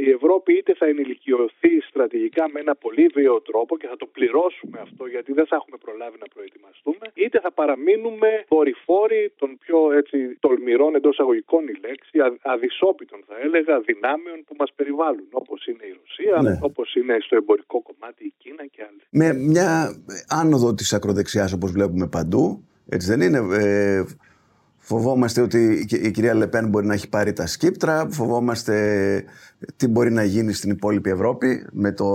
η 0.06 0.10
Ευρώπη 0.10 0.54
είτε 0.58 0.74
θα 0.74 0.86
ενηλικιωθεί 0.86 1.74
στρατηγικά 1.90 2.50
με 2.54 2.60
ένα 2.60 2.76
πολύ 2.76 3.06
βίαιο 3.14 3.42
τρόπο 3.42 3.78
και 3.78 3.88
θα 3.88 3.98
το 3.98 4.06
πληρώσουμε 4.06 4.78
αυτό 4.82 5.06
γιατί 5.06 5.34
δεν 5.34 5.48
θα 5.48 5.56
έχουμε 5.56 5.78
προλάβει 5.86 6.18
να 6.20 6.28
προετοιμαστούμε 6.34 7.06
είτε 7.14 7.40
θα 7.40 7.52
παραμείνουμε 7.52 8.30
δορυφόροι 8.50 9.34
των 9.40 9.58
πιο 9.64 9.92
έτσι, 9.92 10.18
τολμηρών 10.40 10.96
εντός 10.96 11.20
αγωγικών 11.20 11.68
η 11.68 11.76
λέξη 11.86 12.18
αδυσόπιτων 12.42 13.20
θα 13.28 13.36
έλεγα 13.46 13.80
δυνάμεων 13.80 14.44
που 14.46 14.56
μας 14.60 14.72
περιβάλλουν 14.76 15.28
όπως 15.32 15.66
είναι 15.68 15.86
η 15.92 15.94
Ρωσία, 16.00 16.42
ναι. 16.42 16.60
όπως 16.62 16.96
είναι 16.96 17.18
στο 17.20 17.36
εμπορικό 17.36 17.82
κομμάτι 17.82 18.26
η 18.26 18.34
Κίνα 18.38 18.66
και 18.66 18.82
άλλοι. 18.88 19.02
Με 19.10 19.34
μια 19.34 19.70
άνοδο 20.28 20.74
της 20.74 20.94
ακροδεξιάς 20.94 21.54
όπως 21.54 21.72
βλέπουμε 21.72 22.08
παντού 22.08 22.68
έτσι 22.90 23.08
δεν 23.08 23.22
είναι. 23.22 23.38
Ε, 23.56 24.04
φοβόμαστε 24.78 25.42
ότι 25.42 25.88
η 25.90 26.12
κυρία 26.12 26.34
Λεπέν 26.34 26.70
μπορεί 26.70 26.86
να 26.86 26.94
έχει 26.94 27.10
πάρει 27.10 27.34
τα 27.34 27.48
σκύπτρα. 27.48 28.08
Φοβόμαστε 28.10 28.76
τι 29.76 29.88
μπορεί 29.88 30.12
να 30.12 30.24
γίνει 30.24 30.54
στην 30.54 30.72
υπόλοιπη 30.72 31.10
Ευρώπη 31.10 31.68
με 31.72 31.92
το 31.94 32.06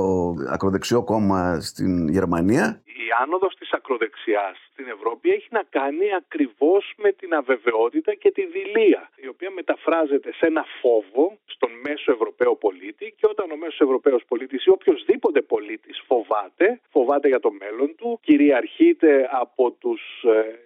ακροδεξιό 0.48 1.02
κόμμα 1.04 1.60
στην 1.60 2.08
Γερμανία 2.08 2.82
άνοδος 3.22 3.54
της 3.54 3.72
ακροδεξιάς 3.72 4.56
στην 4.72 4.86
Ευρώπη 4.88 5.30
έχει 5.30 5.48
να 5.50 5.62
κάνει 5.70 6.14
ακριβώς 6.22 6.92
με 6.96 7.12
την 7.12 7.34
αβεβαιότητα 7.34 8.14
και 8.14 8.30
τη 8.30 8.44
δηλία, 8.46 9.10
η 9.16 9.28
οποία 9.28 9.50
μεταφράζεται 9.50 10.32
σε 10.32 10.46
ένα 10.46 10.64
φόβο 10.80 11.38
στον 11.62 11.80
μέσο 11.82 12.12
Ευρωπαίο 12.12 12.54
πολίτη 12.56 13.14
και 13.16 13.26
όταν 13.30 13.50
ο 13.50 13.56
μέσος 13.56 13.80
Ευρωπαίος 13.80 14.22
πολίτης 14.28 14.64
ή 14.64 14.70
οποιοδήποτε 14.70 15.40
πολίτης 15.40 16.02
φοβάται, 16.06 16.80
φοβάται 16.90 17.28
για 17.28 17.40
το 17.40 17.50
μέλλον 17.52 17.94
του, 17.96 18.18
κυριαρχείται 18.22 19.28
από 19.30 19.70
τους, 19.70 20.02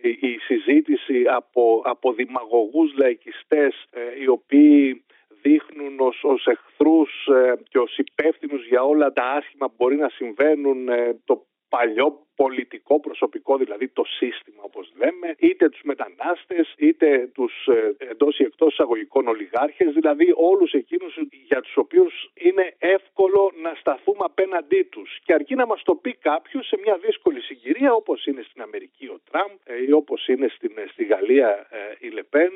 ε, 0.03 0.09
η, 0.29 0.39
συζήτηση 0.39 1.25
από, 1.27 1.83
από 1.85 2.13
δημαγωγούς 2.13 2.95
λαϊκιστές 2.99 3.87
ε, 3.91 4.01
οι 4.23 4.27
οποίοι 4.29 5.05
δείχνουν 5.43 6.01
ως, 6.01 6.25
ως 6.25 6.47
εχθρούς 6.47 7.27
ε, 7.27 7.55
και 7.69 7.79
ως 7.79 7.99
υπεύθυνους 7.99 8.67
για 8.67 8.83
όλα 8.83 9.13
τα 9.13 9.25
άσχημα 9.25 9.67
που 9.69 9.75
μπορεί 9.79 9.97
να 9.97 10.09
συμβαίνουν 10.09 10.89
το 11.25 11.47
παλιό 11.69 12.27
πολιτικό 12.37 13.01
προσωπικό, 13.01 13.57
δηλαδή 13.57 13.89
το 13.89 14.05
σύστημα 14.05 14.63
όπως 14.63 14.93
λέμε, 15.01 15.35
είτε 15.39 15.69
τους 15.69 15.81
μετανάστες, 15.85 16.75
είτε 16.77 17.31
τους 17.35 17.67
ε, 17.67 18.11
εντός 18.11 18.39
ή 18.39 18.43
εκτός 18.45 18.73
εισαγωγικών 18.73 19.29
ολιγάρχες, 19.29 19.93
δηλαδή 19.93 20.33
όλους 20.37 20.73
εκείνους 20.73 21.19
για 21.47 21.61
τους 21.61 21.77
οποίους 21.77 22.31
είναι 22.35 22.75
εύκολο 22.79 23.53
να 23.63 23.75
σταθούμε 23.75 24.25
απέναντί 24.25 24.83
τους. 24.83 25.19
Και 25.25 25.33
αρκεί 25.33 25.55
να 25.55 25.67
μας 25.67 25.83
το 25.83 25.95
πει 25.95 26.15
κάποιος 26.15 26.67
σε 26.67 26.77
μια 26.85 26.97
δύσκολη 27.07 27.41
συγκυρία 27.41 27.93
όπως 27.93 28.27
είναι 28.27 28.43
στην 28.43 28.63
Αμερική 28.63 29.07
ο 29.07 29.21
Τραμπ 29.31 29.51
ε, 29.65 29.83
ή 29.89 29.93
όπως 29.93 30.27
είναι 30.27 30.49
στην, 30.49 30.73
ε, 30.77 30.85
στη 30.93 31.05
Γαλλία 31.05 31.67
η 32.01 32.09
Λεπέν 32.09 32.53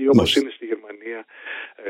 ή 0.00 0.08
όπως 0.08 0.36
είναι 0.36 0.50
στη 0.50 0.66
Γερμανία 1.14 1.24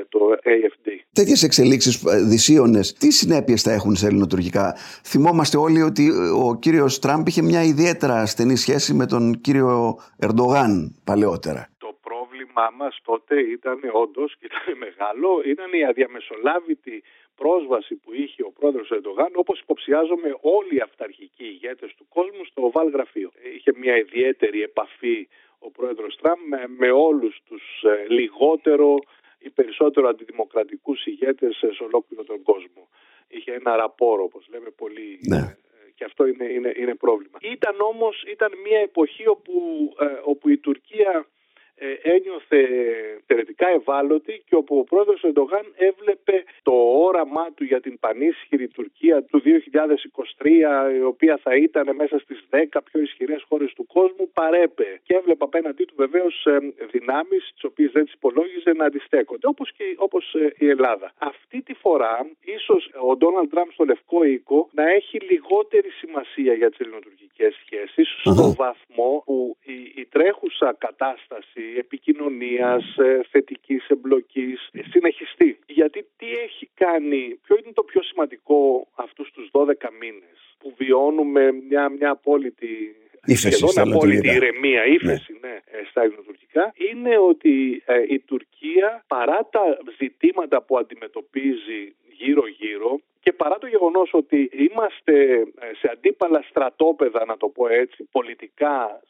το 0.09 0.19
AFD. 0.45 0.91
Τέτοιες 1.13 1.43
εξελίξεις 1.43 2.03
δυσίωνες, 2.29 2.93
τι 2.93 3.11
συνέπειες 3.13 3.63
θα 3.63 3.73
έχουν 3.73 3.97
σε 3.97 4.07
ελληνοτουρκικά; 4.07 4.77
Θυμόμαστε 5.05 5.57
όλοι 5.57 5.83
ότι 5.83 6.11
ο 6.45 6.59
κύριος 6.59 6.85
κύριος 6.85 6.99
Τραμπ 6.99 7.27
είχε 7.27 7.43
μια 7.43 7.63
ιδιαίτερα 7.63 8.27
στενή 8.27 8.57
σχέση 8.57 8.95
με 8.95 9.07
τον 9.07 9.41
κύριο 9.41 9.99
Ερντογάν 10.27 10.73
παλαιότερα. 11.05 11.63
Το 11.79 11.91
πρόβλημά 12.07 12.67
μας 12.81 12.95
τότε 13.05 13.35
ήταν 13.41 13.79
όντως, 13.93 14.37
και 14.39 14.47
ήταν 14.51 14.67
μεγάλο, 14.87 15.29
ήταν 15.53 15.71
η 15.81 15.85
αδιαμεσολάβητη 15.91 17.03
πρόσβαση 17.41 17.95
που 17.95 18.11
είχε 18.23 18.43
ο 18.43 18.53
πρόεδρος 18.59 18.89
Ερντογάν, 18.91 19.31
όπως 19.43 19.61
υποψιάζομαι 19.61 20.31
όλοι 20.59 20.75
οι 20.77 20.83
αυταρχικοί 20.89 21.45
ηγέτες 21.55 21.91
του 21.97 22.07
κόσμου 22.17 22.45
στο 22.51 22.61
ΟΒΑΛ 22.67 22.89
γραφείο. 22.97 23.31
Είχε 23.57 23.71
μια 23.83 23.97
ιδιαίτερη 24.05 24.63
επαφή 24.63 25.29
ο 25.67 25.71
πρόεδρος 25.71 26.17
Τραμπ 26.17 26.39
με, 26.49 26.61
με 26.79 26.91
όλους 26.91 27.43
τους 27.49 27.65
ε, 27.83 28.07
λιγότερο 28.09 28.99
ή 29.39 29.51
περισσότερο 29.51 30.09
αντιδημοκρατικούς 30.09 31.07
ηγέτες 31.07 31.57
σε 31.57 31.85
ολόκληρο 31.85 32.25
τον 32.25 32.43
κόσμο. 32.43 32.89
Είχε 33.29 33.53
ένα 33.53 33.77
ραπόρο, 33.77 34.23
όπως 34.23 34.49
λέμε, 34.51 34.71
πολύ 34.71 35.19
ναι 35.29 35.57
και 35.95 36.05
αυτό 36.05 36.27
είναι, 36.27 36.45
είναι, 36.45 36.73
είναι 36.77 36.95
πρόβλημα. 36.95 37.39
Ήταν 37.41 37.81
όμως 37.81 38.23
ήταν 38.23 38.53
μια 38.67 38.79
εποχή 38.79 39.29
όπου, 39.29 39.53
ε, 40.01 40.05
όπου 40.25 40.49
η 40.49 40.57
Τουρκία 40.59 41.13
ε, 41.17 41.27
ένιωθε 42.03 42.61
εξαιρετικά 43.19 43.69
ευάλωτη 43.69 44.43
και 44.47 44.55
όπου 44.55 44.79
ο 44.79 44.85
πρόεδρος 44.85 45.23
Ερντογάν 45.25 45.67
έβλεπε 45.77 46.45
το 46.63 46.73
όραμά 47.07 47.47
του 47.55 47.65
για 47.65 47.81
την 47.81 47.99
πανίσχυρη 47.99 48.69
Τουρκία 48.69 49.23
του 49.23 49.43
2023 50.39 50.47
η 50.99 51.03
οποία 51.03 51.39
θα 51.43 51.55
ήταν 51.55 51.95
μέσα 51.97 52.19
στις 52.19 52.45
10 52.51 52.79
πιο 52.85 53.01
ισχυρές 53.01 53.45
χώρες 53.49 53.73
του 53.73 53.87
κόσμου 53.87 54.31
παρέπε 54.33 55.01
και 55.03 55.15
έβλεπε 55.15 55.45
απέναντί 55.45 55.85
του 55.85 55.95
βεβαίως 55.97 56.47
ε, 56.47 56.59
δυνάμεις 56.91 57.51
τις 57.55 57.65
οποίες 57.65 57.91
δεν 57.93 58.05
τις 58.05 58.13
υπολόγιζε 58.13 58.73
να 58.73 58.85
αντιστέκονται 58.85 59.47
όπως 59.47 59.73
και 59.73 59.85
όπως 59.97 60.35
ε, 60.35 60.53
η 60.59 60.69
Ελλάδα. 60.69 61.13
Αυτή 61.19 61.63
τη 61.63 61.75
φορά 61.75 62.27
ίσως 62.45 62.91
ο 63.09 63.17
Ντόναλντ 63.17 63.51
Τραμπ 63.51 63.69
στο 63.73 63.85
Λευκό 63.85 64.25
Οίκο 64.25 64.69
να 64.73 64.91
έχει 64.91 65.19
λιγότερη 65.21 65.91
σημασία 65.91 66.53
για 66.55 66.71
τις 66.71 66.79
ελληνοτουρκικές 66.79 67.55
σχέσεις 67.65 68.09
στο 68.21 68.55
βαθμό 68.63 69.23
που 69.25 69.57
η, 69.63 70.01
η 70.01 70.07
τρέχουσα 70.11 70.77
κατάσταση 70.79 71.63
επικοινωνίας, 71.79 72.97
ε, 72.97 73.21
θετικής 73.31 73.87
εμπλοκής 73.89 74.69
συνεχιστεί. 74.91 75.59
Γιατί 75.67 76.07
τι 76.17 76.27
έχει 76.47 76.71
κάνει, 76.75 77.39
ποιο 77.43 77.57
είναι 77.65 77.73
το 77.75 77.83
πιο 77.83 78.03
σημαντικό 78.03 78.89
αυτούς 78.95 79.31
τους 79.31 79.51
12 79.53 79.91
μήνες 80.01 80.57
που 80.59 80.75
βιώνουμε 80.77 81.53
μια, 81.53 81.89
μια 81.89 82.11
απόλυτη 82.11 82.97
Ύφεση 83.27 83.51
σχεδόν 83.51 83.89
απόλυτη 83.89 84.29
ηρεμία, 84.29 84.87
ύφεση 84.87 85.39
ναι. 85.41 85.49
ναι 85.49 85.61
στα 85.91 86.03
ελληνοτουρκικά, 86.03 86.73
είναι 86.91 87.19
ότι 87.19 87.83
ε, 87.87 88.03
η 88.09 88.19
Τουρκία 88.19 89.05
παρά 89.07 89.49
τα 89.51 89.79
ζητήματα 89.99 90.63
που 90.63 90.79
αντιμετωπίζει 90.79 91.95
γύρω-γύρω 92.19 93.01
και 93.21 93.33
παρά 93.33 93.59
το 93.59 93.67
γεγονός 93.67 94.11
ότι 94.13 94.51
είμαστε 94.53 95.15
ε, 95.39 95.75
σε 95.81 95.89
αντίπαλα 95.93 96.45
στρατόπεδα, 96.49 97.25
να 97.25 97.37
το 97.37 97.49
πω 97.49 97.69
έτσι, 97.69 98.09
πολιτικά 98.11 99.01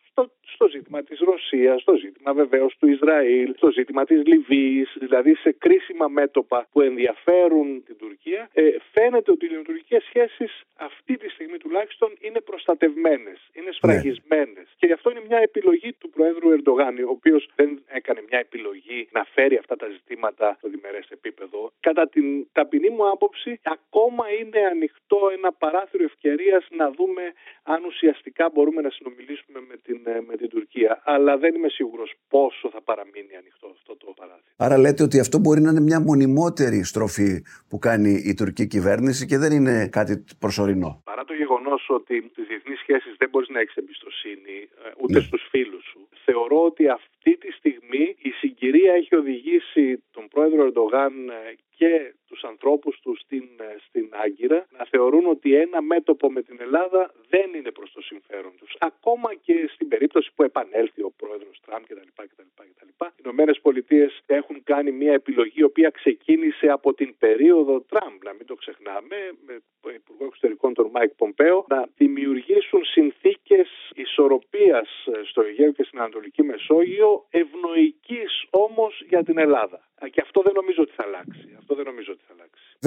στο, 0.55 0.65
στο 0.65 0.79
ζήτημα 0.79 1.03
της 1.03 1.19
Ρωσίας, 1.19 1.81
στο 1.81 1.95
ζήτημα 1.97 2.33
βεβαίως 2.33 2.77
του 2.79 2.87
Ισραήλ, 2.89 3.55
στο 3.57 3.71
ζήτημα 3.71 4.05
της 4.05 4.23
Λιβύης, 4.27 4.97
δηλαδή 4.99 5.35
σε 5.35 5.53
κρίσιμα 5.53 6.09
μέτωπα 6.09 6.67
που 6.73 6.81
ενδιαφέρουν 6.81 7.85
την 7.87 7.97
Τουρκία, 7.97 8.51
ε, 8.53 8.63
φαίνεται 8.93 9.31
ότι 9.31 9.45
οι 9.45 9.49
ελληνοτουρκικές 9.49 10.03
σχέσεις 10.05 10.63
αυτή 10.77 11.17
τη 11.17 11.29
στιγμή 11.29 11.59
τουλάχιστον 11.59 12.11
είναι 12.21 12.41
προστατευμένες, 12.41 13.39
είναι 13.53 13.67
ναι. 13.67 13.73
σφραγισμένες. 13.73 14.67
Και 14.77 14.87
γι' 14.87 14.93
αυτό 14.93 15.11
είναι 15.11 15.23
μια 15.29 15.39
επιλογή 15.39 15.93
του 15.93 16.11
Προέδρου 16.11 16.51
Ερντογάν, 16.51 16.99
ο 16.99 17.11
οποίος 17.11 17.49
δεν 17.55 17.83
έκανε 17.87 18.21
μια 18.29 18.39
επιλογή 18.39 19.09
να 19.13 19.25
φέρει 19.25 19.57
αυτά 19.57 19.77
τα 19.77 19.89
ζητήματα 19.89 20.55
στο 20.59 20.69
διμερές 20.69 21.07
επίπεδο. 21.11 21.73
Κατά 21.81 22.09
την 22.09 22.47
ταπεινή 22.53 22.89
μου 22.89 23.09
άποψη, 23.09 23.61
ακόμα 23.63 24.25
είναι 24.41 24.61
ανοιχτό 24.75 25.21
ένα 25.37 25.53
παράθυρο 25.53 26.05
ευκαιρίας 26.05 26.67
να 26.71 26.91
δούμε 26.91 27.23
αν 27.63 27.85
ουσιαστικά 27.85 28.51
μπορούμε 28.53 28.81
να 28.83 28.91
συνομιλήσουμε 28.91 29.61
με 29.69 29.77
την 29.77 30.01
ε, 30.05 30.21
με 30.29 30.37
την 30.37 30.44
Τουρκία. 30.49 31.03
Αλλά 31.05 31.39
δεν 31.39 31.55
είμαι 31.55 31.69
σίγουρος 31.69 32.15
πόσο 32.29 32.71
θα 32.71 32.83
παραμείνει 32.83 33.37
ανοιχτό 33.39 33.67
αυτό 33.73 33.97
το 33.97 34.13
παράθυρο. 34.17 34.55
Άρα 34.57 34.79
λέτε 34.79 35.03
ότι 35.03 35.21
αυτό 35.21 35.39
μπορεί 35.39 35.61
να 35.61 35.71
είναι 35.71 35.81
μια 35.81 36.01
μονιμότερη 36.01 36.85
στροφή 36.85 37.43
που 37.69 37.79
κάνει 37.79 38.13
η 38.31 38.35
τουρκική 38.35 38.67
κυβέρνηση 38.67 39.27
και 39.27 39.39
δεν 39.39 39.53
είναι 39.53 39.89
κάτι 39.89 40.25
προσωρινό. 40.39 41.03
Παρά 41.05 41.25
το 41.25 41.35
γεγονός 41.35 41.87
ότι 41.89 42.29
στις 42.33 42.47
διεθνείς 42.47 42.79
σχέσεις 42.79 43.15
δεν 43.19 43.29
μπορείς 43.31 43.49
να 43.49 43.61
έχεις 43.61 43.75
εμπιστοσύνη 43.75 44.57
ε, 44.85 44.91
ούτε 45.03 45.19
ναι. 45.19 45.21
στους 45.21 45.43
φίλους 45.51 45.85
σου, 45.91 46.09
θεωρώ 46.25 46.59
ότι 46.65 46.89
αυτή 46.89 47.37
τη 47.37 47.51
στιγμή 47.53 48.17
η 48.19 48.31
συγκυρία 48.31 48.93
έχει 48.93 49.15
οδηγήσει 49.15 50.03
τον 50.11 50.29
πρόεδρο 50.29 50.63
Ερντογάν 50.67 51.13
ε, 51.29 51.55
και 51.77 51.91
τους 52.21 52.24
ανθρώπους 52.45 53.01
τους 53.03 53.21
στην, 53.21 53.49
ε, 53.57 53.77
στην 53.87 54.09
Άγκυρα 54.11 54.67
να 54.79 54.85
θεωρούν 54.85 55.27
ότι 55.27 55.55
ένα 55.55 55.83
μέτωπο 55.83 56.31
με 56.31 56.43
την 56.43 56.57
Ελλάδα 56.61 57.13
δεν 57.29 57.55
είναι 57.55 57.71
προς 57.71 57.93
το 57.93 58.01
συμφέρον 58.01 58.53
τους. 58.59 58.77
Ακόμα 58.79 59.35
και 59.35 59.71
στην 59.75 59.89
περίπτωση 59.89 60.31
που 60.35 60.43
επανέλθει 60.43 61.03
ο 61.03 61.13
πρόεδρος 61.17 61.61
Τραμπ 61.67 61.83
κτλ. 61.85 62.09
κτλ, 62.15 62.43
κτλ. 62.55 63.05
Οι 63.05 63.23
Ηνωμένες 63.25 63.61
Πολιτείες 63.61 64.21
έχουν 64.27 64.63
κάνει 64.63 64.91
μια 64.91 65.13
επιλογή 65.13 65.53
η 65.55 65.63
οποία 65.63 65.91
ξεκίνησε 65.91 66.67
από 66.69 66.95
την 66.95 67.15
περίοδο 67.19 67.81
Τραμπ, 67.81 68.23
να 68.25 68.33
μην 68.33 68.47
το 68.47 68.55
ξεχνάμε, 68.55 69.17
με 69.47 69.63
τον 69.81 69.95
Υπουργό 69.95 70.25
Εξωτερικών 70.25 70.75
τον 70.75 70.91
Μάικ 70.91 71.13
Πομπέο, 71.15 71.65
να 71.69 71.89
δημιουργήσουν 71.97 72.85
συνθήκες 72.85 73.69
ισορροπίας 73.95 74.89
στο 75.25 75.43
Αιγαίο 75.43 75.73
και 75.73 75.85
στην 75.85 75.99
Ανατολική 75.99 76.43
Μεσόγειο, 76.43 77.27
ευνοϊκής 77.31 78.47
όμως 78.51 79.03
για 79.09 79.23
την 79.25 79.39
Ελλάδα. 79.39 79.81
Και 80.11 80.21
αυτό 80.21 80.43
δεν 80.43 80.53
νομίζω 80.55 80.83
ότι 80.83 80.93
θα 80.93 81.03
αλλάξει. 81.03 81.55
Αυτό 81.59 81.75
δεν 81.75 81.85
νομίζω 81.85 82.13
ότι 82.13 82.21
θα 82.27 82.33
αλλάξει. 82.33 82.34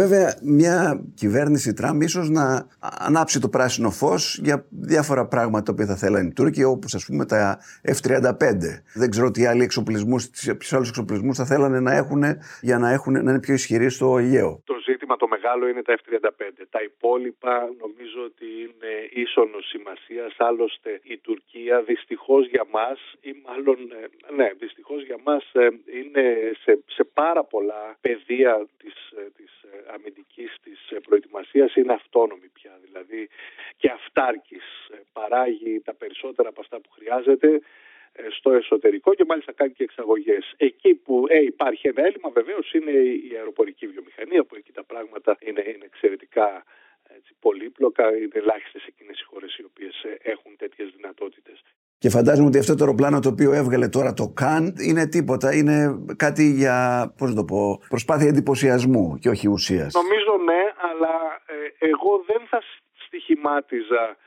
Βέβαια, 0.02 0.40
μια 0.44 1.04
κυβέρνηση 1.16 1.74
Τραμπ 1.74 2.02
ίσως 2.02 2.30
να 2.30 2.68
ανάψει 3.08 3.40
το 3.40 3.50
πράσινο 3.50 3.90
φως 3.90 4.40
για 4.44 4.66
διάφορα 4.70 5.28
πράγματα 5.28 5.74
που 5.74 5.84
θα 5.84 5.96
θέλανε 5.96 6.28
οι 6.28 6.34
Τούρκοι, 6.34 6.64
όπως 6.64 6.94
ας 6.94 7.06
πούμε 7.06 7.26
τα 7.26 7.60
F-35. 7.84 8.32
Δεν 8.94 9.10
ξέρω 9.10 9.32
τι 9.32 9.46
άλλοι 9.46 9.64
εξοπλισμούς, 9.64 10.30
ποιους 10.30 10.74
άλλους 10.74 10.90
εξοπλισμούς 10.90 11.38
θα 11.38 11.46
θέλανε 11.46 11.80
να 11.80 11.94
έχουν 11.96 12.24
για 12.62 12.78
να, 12.78 12.92
έχουν, 12.92 13.14
να 13.14 13.20
είναι 13.20 13.40
πιο 13.40 13.54
ισχυροί 13.54 13.90
στο 13.90 14.18
Αιγαίο. 14.18 14.62
Το 14.66 14.76
ζήτημα 14.86 15.08
ζήτημα 15.08 15.18
το 15.18 15.28
μεγάλο 15.28 15.68
είναι 15.68 15.82
τα 15.82 15.98
F-35. 16.00 16.66
Τα 16.70 16.82
υπόλοιπα 16.84 17.54
νομίζω 17.84 18.22
ότι 18.24 18.46
είναι 18.46 18.92
ίσονος 19.24 19.66
σημασίας. 19.68 20.36
Άλλωστε 20.38 21.00
η 21.04 21.18
Τουρκία 21.18 21.82
δυστυχώς 21.82 22.48
για 22.48 22.66
μας, 22.72 23.00
ή 23.22 23.32
μάλλον 23.48 23.78
ε, 24.02 24.34
ναι, 24.36 24.50
δυστυχώς 24.60 25.04
για 25.06 25.20
μας 25.24 25.44
ε, 25.54 25.68
είναι 26.00 26.24
σε, 26.64 26.80
σε 26.86 27.04
πάρα 27.04 27.44
πολλά 27.44 27.98
πεδία 28.02 28.68
της 28.78 28.94
της 29.88 29.96
αμυντικής 29.96 30.56
της 30.64 30.80
προετοιμασίας 31.04 31.76
είναι 31.76 31.94
αυτόνομη 31.94 32.48
πια. 32.54 32.80
Δηλαδή 32.86 33.30
και 33.78 33.90
αυτάρκης 33.90 34.66
παράγει 35.14 35.82
τα 35.82 35.94
περισσότερα 35.94 36.50
από 36.50 36.62
αυτά 36.62 36.80
που 36.82 36.90
χρειάζεται 36.90 37.62
ε, 38.12 38.30
στο 38.30 38.52
εσωτερικό 38.52 39.14
και 39.14 39.26
μάλιστα 39.28 39.52
κάνει 39.54 39.74
και 39.74 39.84
εξαγωγές. 39.84 40.54
Εκεί 40.58 40.94
που 40.96 41.26
ε, 41.30 41.44
υπάρχει 41.44 41.88
ένα 41.88 42.02
έλλειμμα 42.06 42.30
βεβαίως 42.30 42.74
είναι 42.74 42.92
η 43.30 43.32
αεροπορική 43.36 43.88
βιομηχανία 43.88 44.44
που 44.44 44.56
εκεί 44.56 44.72
τα 44.72 44.84
πράγματα 44.84 45.38
είναι, 45.40 45.62
είναι 45.62 45.86
εξαιρετικά 45.86 46.64
έτσι, 47.18 47.36
πολύπλοκα. 47.40 48.18
Είναι 48.18 48.28
ελάχιστες 48.34 48.86
εκείνες 48.86 49.20
οι 49.20 49.24
χώρες 49.24 49.58
οι 49.58 49.64
οποίες 49.64 50.04
ε, 50.04 50.18
έχουν 50.22 50.56
τέτοιες 50.58 50.90
δυνατότητες. 50.96 51.62
Και 52.00 52.10
φαντάζομαι 52.10 52.48
ότι 52.48 52.58
αυτό 52.58 52.76
το 52.76 52.84
αεροπλάνο 52.84 53.20
το 53.20 53.30
οποίο 53.30 53.54
έβγαλε 53.54 53.88
τώρα 53.88 54.14
το 54.14 54.32
ΚΑΝ 54.36 54.74
είναι 54.88 55.08
τίποτα. 55.08 55.56
Είναι 55.56 56.00
κάτι 56.16 56.52
για, 56.52 56.78
πώς 57.18 57.34
το 57.34 57.44
πω, 57.44 57.82
προσπάθεια 57.90 58.28
εντυπωσιασμού 58.28 59.18
και 59.22 59.30
όχι 59.30 59.48
ουσίας. 59.48 59.94
Νομίζω 59.94 60.34
ναι, 60.46 60.62
αλλά 60.90 61.14
ε, 61.46 61.86
εγώ 61.92 62.24
δεν 62.28 62.42
θα 62.50 62.60
στοιχημάτιζα 63.06 64.18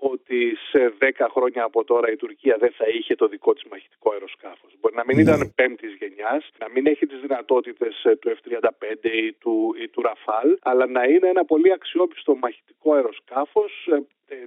ότι 0.00 0.56
σε 0.70 0.94
10 1.00 1.26
χρόνια 1.34 1.64
από 1.64 1.84
τώρα 1.84 2.10
η 2.10 2.16
Τουρκία 2.16 2.56
δεν 2.58 2.72
θα 2.78 2.84
είχε 2.88 3.14
το 3.14 3.26
δικό 3.28 3.52
της 3.52 3.64
μαχητικό 3.70 4.12
αεροσκάφος. 4.12 4.70
Μπορεί 4.80 4.94
να 4.94 5.04
μην 5.06 5.16
ναι. 5.16 5.22
ήταν 5.22 5.52
πέμπτης 5.54 5.94
γενιάς, 6.00 6.50
να 6.58 6.68
μην 6.68 6.86
έχει 6.86 7.06
τις 7.06 7.20
δυνατότητες 7.20 8.04
ε, 8.04 8.16
του 8.16 8.28
F-35 8.36 9.04
ή 9.04 9.32
του, 9.32 9.74
ή 9.82 9.88
του 9.88 10.02
Ραφάλ, 10.02 10.58
αλλά 10.62 10.86
να 10.86 11.04
είναι 11.04 11.28
ένα 11.28 11.44
πολύ 11.44 11.72
αξιόπιστο 11.72 12.34
μαχητικό 12.34 12.94
αεροσκάφος 12.94 13.72
ε, 13.92 13.94
ε, 13.94 14.02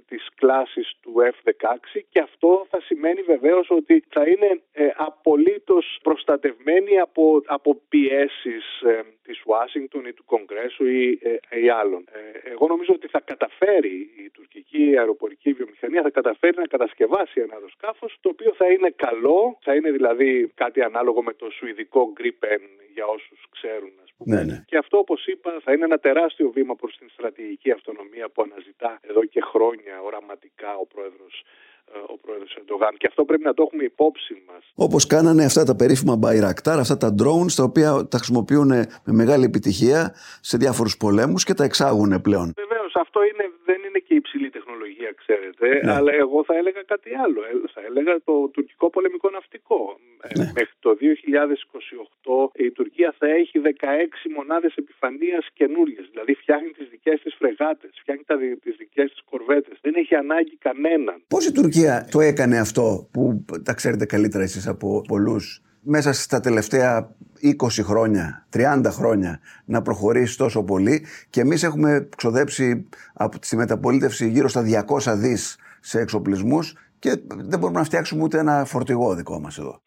της 0.07 0.27
κλάσης 0.35 0.93
του 1.01 1.13
F-16 1.17 2.01
και 2.09 2.19
αυτό 2.19 2.67
θα 2.69 2.81
σημαίνει 2.81 3.21
βεβαίως 3.21 3.69
ότι 3.69 4.03
θα 4.09 4.27
είναι 4.27 4.61
ε, 4.71 4.87
απολύτως 4.95 5.99
προστατευμένοι 6.03 6.99
από, 6.99 7.41
από 7.45 7.81
πιέσεις 7.89 8.81
ε, 8.81 9.01
της 9.23 9.41
Ουάσιγκτον 9.45 10.05
ή 10.05 10.13
του 10.13 10.25
Κογκρέσου 10.25 10.85
ή, 10.85 11.19
ε, 11.49 11.59
ή 11.59 11.69
άλλων. 11.69 12.05
Ε, 12.11 12.49
εγώ 12.49 12.67
νομίζω 12.67 12.93
ότι 12.93 13.07
θα 13.07 13.19
καταφέρει 13.19 14.09
η 14.25 14.29
τουρκική 14.29 14.97
αεροπορική 14.97 15.53
βιομηχανία 15.53 16.01
θα 16.01 16.09
καταφέρει 16.09 16.57
να 16.57 16.67
κατασκευάσει 16.67 17.41
ένα 17.41 17.53
αεροσκάφος 17.53 18.17
το 18.21 18.29
οποίο 18.29 18.53
θα 18.53 18.67
είναι 18.71 18.89
καλό, 18.95 19.57
θα 19.61 19.75
είναι 19.75 19.91
δηλαδή 19.91 20.51
κάτι 20.55 20.81
ανάλογο 20.81 21.23
με 21.23 21.33
το 21.33 21.49
σουηδικό 21.49 22.13
Gripen 22.19 22.61
για 22.93 23.05
όσους 23.05 23.39
ξέρουν 23.51 23.93
ναι, 24.17 24.43
ναι. 24.43 24.63
Και 24.65 24.77
αυτό, 24.77 24.97
όπως 24.97 25.25
είπα, 25.25 25.59
θα 25.63 25.71
είναι 25.73 25.83
ένα 25.83 25.97
τεράστιο 25.97 26.49
βήμα 26.49 26.75
προς 26.75 26.97
την 26.97 27.09
στρατηγική 27.09 27.71
αυτονομία 27.71 28.29
που 28.29 28.41
αναζητά 28.41 28.99
εδώ 29.01 29.25
και 29.25 29.41
χρόνια 29.41 30.01
οραματικά 30.01 30.75
ο 30.75 30.85
πρόεδρος 30.85 31.43
ε, 31.91 31.97
ο 32.13 32.17
πρόεδρος 32.17 32.55
Ερντογάν 32.59 32.93
και 32.97 33.07
αυτό 33.07 33.25
πρέπει 33.25 33.43
να 33.43 33.53
το 33.53 33.63
έχουμε 33.63 33.83
υπόψη 33.83 34.43
μας. 34.47 34.63
Όπως 34.75 35.07
κάνανε 35.07 35.45
αυτά 35.45 35.63
τα 35.63 35.75
περίφημα 35.75 36.19
Bayraktar, 36.23 36.77
αυτά 36.79 36.97
τα 36.97 37.15
drones 37.19 37.53
τα 37.55 37.63
οποία 37.63 38.07
τα 38.11 38.17
χρησιμοποιούν 38.17 38.67
με 39.07 39.13
μεγάλη 39.21 39.45
επιτυχία 39.45 40.15
σε 40.41 40.57
διάφορους 40.57 40.97
πολέμους 40.97 41.43
και 41.43 41.53
τα 41.53 41.63
εξάγουν 41.63 42.21
πλέον. 42.21 42.53
Βεβαίως, 42.55 42.95
αυτό 42.95 43.19
είναι, 43.23 43.32
δεν 43.32 43.32
είναι 43.32 43.32
και 44.13 44.19
υψηλή 44.21 44.49
τεχνολογία 44.57 45.11
ξέρετε, 45.21 45.67
ναι. 45.73 45.91
αλλά 45.95 46.11
εγώ 46.23 46.39
θα 46.49 46.55
έλεγα 46.61 46.81
κάτι 46.93 47.09
άλλο. 47.23 47.39
Ε, 47.49 47.53
θα 47.75 47.81
έλεγα 47.89 48.13
το 48.29 48.35
τουρκικό 48.55 48.85
πολεμικό 48.95 49.27
ναυτικό. 49.35 49.81
Ε, 50.27 50.29
ναι. 50.39 50.47
Μέχρι 50.57 50.75
το 50.85 50.91
2028 52.51 52.65
η 52.65 52.67
Τουρκία 52.77 53.09
θα 53.19 53.27
έχει 53.39 53.55
16 53.63 53.67
μονάδες 54.37 54.73
επιφανείας 54.83 55.43
καινούριες. 55.59 56.05
Δηλαδή 56.11 56.33
φτιάχνει 56.41 56.71
τις 56.77 56.87
δικές 56.93 57.17
της 57.23 57.33
φρεγάτες, 57.39 57.91
φτιάχνει 58.01 58.23
τις 58.65 58.75
δικές 58.81 59.07
της 59.13 59.21
κορβέτες. 59.29 59.75
Δεν 59.85 59.93
έχει 60.01 60.15
ανάγκη 60.23 60.55
κανέναν. 60.67 61.17
Πώς 61.27 61.43
η 61.45 61.51
Τουρκία 61.59 61.93
το 62.13 62.19
έκανε 62.29 62.55
αυτό 62.65 62.85
που 63.13 63.21
τα 63.67 63.73
ξέρετε 63.79 64.05
καλύτερα 64.05 64.43
εσείς 64.43 64.65
από 64.67 65.01
πολλούς 65.11 65.45
μέσα 65.83 66.13
στα 66.13 66.39
τελευταία 66.39 67.15
20 67.43 67.83
χρόνια, 67.83 68.45
30 68.53 68.81
χρόνια 68.85 69.39
να 69.65 69.81
προχωρήσει 69.81 70.37
τόσο 70.37 70.63
πολύ 70.63 71.05
και 71.29 71.41
εμείς 71.41 71.63
έχουμε 71.63 72.09
ξοδέψει 72.17 72.85
από 73.13 73.39
τη 73.39 73.55
μεταπολίτευση 73.55 74.29
γύρω 74.29 74.47
στα 74.47 74.63
200 74.87 75.13
δις 75.15 75.57
σε 75.79 75.99
εξοπλισμούς 75.99 76.75
και 76.99 77.21
δεν 77.27 77.59
μπορούμε 77.59 77.79
να 77.79 77.85
φτιάξουμε 77.85 78.23
ούτε 78.23 78.39
ένα 78.39 78.65
φορτηγό 78.65 79.15
δικό 79.15 79.39
μας 79.39 79.57
εδώ. 79.57 79.81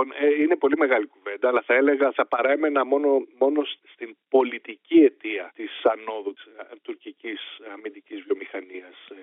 Λοιπόν, 0.00 0.28
ε, 0.28 0.42
είναι 0.42 0.56
πολύ 0.56 0.76
μεγάλη 0.76 1.06
κουβέντα, 1.06 1.48
αλλά 1.48 1.62
θα 1.66 1.74
έλεγα 1.74 2.12
θα 2.12 2.26
παρέμενα 2.26 2.84
μόνο, 2.84 3.26
μόνο 3.38 3.62
στην 3.92 4.16
πολιτική 4.28 5.00
αιτία 5.00 5.52
της 5.54 5.70
ανόδου 5.84 6.32
της 6.32 6.44
ε, 6.44 6.76
τουρκικής 6.82 7.40
αμυντικής 7.72 8.22
βιομηχανίας 8.22 8.96
ε, 9.10 9.14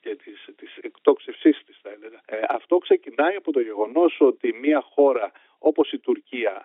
και 0.00 0.16
της, 0.16 0.48
της 0.56 0.76
εκτόξευσής 0.76 1.62
της 1.66 1.78
θα 1.82 1.90
έλεγα. 1.90 2.20
αυτό 2.48 2.78
ξεκινάει 2.78 3.34
από 3.34 3.52
το 3.52 3.60
γεγονός 3.60 4.16
ότι 4.20 4.52
μια 4.60 4.80
χώρα 4.80 5.32
όπως 5.58 5.92
η 5.92 5.98
Τουρκία 5.98 6.62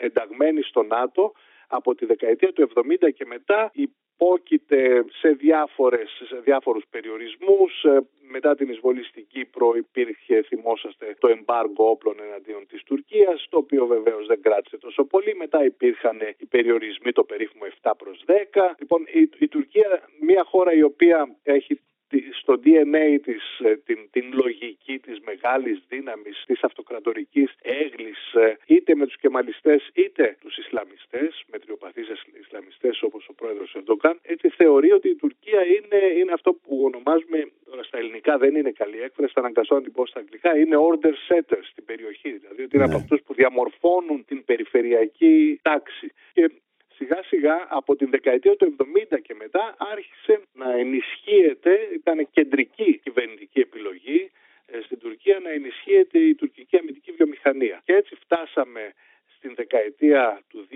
ενταγμένη 0.00 0.62
στο 0.62 0.82
ΝΑΤΟ 0.82 1.32
από 1.68 1.94
τη 1.94 2.06
δεκαετία 2.06 2.52
του 2.52 2.70
70 2.74 3.12
και 3.14 3.24
μετά 3.26 3.70
υπόκειται 3.74 5.04
σε, 5.20 5.28
διάφορες, 5.28 6.22
σε 6.28 6.36
διάφορους 6.36 6.84
περιορισμούς. 6.90 7.84
Ε, 7.84 8.00
μετά 8.30 8.54
την 8.54 8.68
εισβολή 8.68 9.04
στην 9.04 9.26
Κύπρο 9.26 9.74
υπήρχε, 9.76 10.42
θυμόσαστε, 10.42 11.16
το 11.18 11.28
εμπάργκο 11.28 11.90
όπλων 11.90 12.16
εναντίον 12.20 12.66
της 12.66 12.82
Τουρκίας, 12.82 13.46
το 13.50 13.58
οποίο 13.58 13.86
βεβαίως 13.86 14.26
δεν 14.26 14.42
κράτησε 14.42 14.78
τόσο 14.78 15.04
πολύ. 15.04 15.34
Μετά 15.34 15.64
υπήρχαν 15.64 16.18
οι 16.36 16.46
περιορισμοί, 16.46 17.12
το 17.12 17.24
περίφημο 17.24 17.64
7 17.82 17.92
προς 17.98 18.24
10. 18.26 18.32
Λοιπόν, 18.78 19.04
η, 19.12 19.30
η 19.38 19.48
Τουρκία, 19.48 20.08
μια 20.20 20.44
χώρα 20.44 20.72
η 20.72 20.82
οποία 20.82 21.36
έχει 21.42 21.80
στο 22.40 22.60
DNA 22.64 23.18
της 23.22 23.42
ε, 23.58 23.76
την, 23.76 23.98
την 24.10 24.24
λογική 24.32 24.98
της 24.98 25.18
μεγάλης 25.20 25.78
δύναμης 25.88 26.44
της 26.46 26.62
αυτοκρατορικής 26.62 27.54
έγλης 27.62 28.34
ε, 28.34 28.56
είτε 28.66 28.94
με 28.94 29.06
τους 29.06 29.16
κεμαλιστές 29.16 29.90
είτε 29.94 30.36
τους 30.40 30.56
Ισλαμιστές, 30.56 31.44
με 31.50 31.58
τριοπαθείς 31.58 32.08
Ισλαμιστές 32.40 33.02
όπως 33.02 33.28
ο 33.28 33.34
πρόεδρος 33.34 33.74
Ερντογκάν 33.74 34.18
έτσι 34.22 34.48
θεωρεί 34.48 34.92
ότι 34.92 35.08
η 35.08 35.14
Τουρκία 35.14 35.60
είναι, 35.76 36.00
είναι 36.18 36.32
αυτό 36.32 36.52
που 36.52 36.82
ονομάζουμε 36.84 37.50
τώρα 37.64 37.82
στα 37.82 37.98
ελληνικά 37.98 38.38
δεν 38.38 38.54
είναι 38.54 38.70
καλή 38.70 39.00
έκφραση, 39.00 39.32
θα 39.32 39.40
αναγκαστώ 39.40 39.74
να 39.74 39.82
την 39.82 39.92
πω 39.92 40.06
στα 40.06 40.20
αγγλικά 40.20 40.58
είναι 40.58 40.76
order 40.90 41.14
setters 41.28 41.66
στην 41.70 41.84
περιοχή 41.84 42.30
δηλαδή 42.30 42.62
ότι 42.62 42.76
είναι 42.76 42.86
ναι. 42.86 42.92
από 42.92 43.02
αυτούς 43.02 43.20
που 43.22 43.34
διαμορφώνουν 43.34 44.24
την 44.24 44.44
περιφερειακή 44.44 45.58
τάξη 45.62 46.12
και 46.32 46.50
σιγά 47.08 47.22
σιγά 47.22 47.66
από 47.68 47.96
την 47.96 48.10
δεκαετία 48.10 48.56
του 48.56 48.76
70 49.12 49.18
και 49.22 49.34
μετά 49.34 49.74
άρχισε 49.78 50.42
να 50.52 50.78
ενισχύεται, 50.78 51.88
ήταν 51.92 52.28
κεντρική 52.30 52.98
κυβερνητική 52.98 53.60
επιλογή 53.60 54.30
ε, 54.66 54.80
στην 54.80 54.98
Τουρκία 54.98 55.38
να 55.42 55.50
ενισχύεται 55.50 56.18
η 56.18 56.34
τουρκική 56.34 56.76
αμυντική 56.76 57.12
βιομηχανία. 57.12 57.82
Και 57.84 57.92
έτσι 57.92 58.14
φτάσαμε 58.14 58.92
στην 59.36 59.54
δεκαετία 59.54 60.42
του 60.48 60.66
2000 60.70 60.74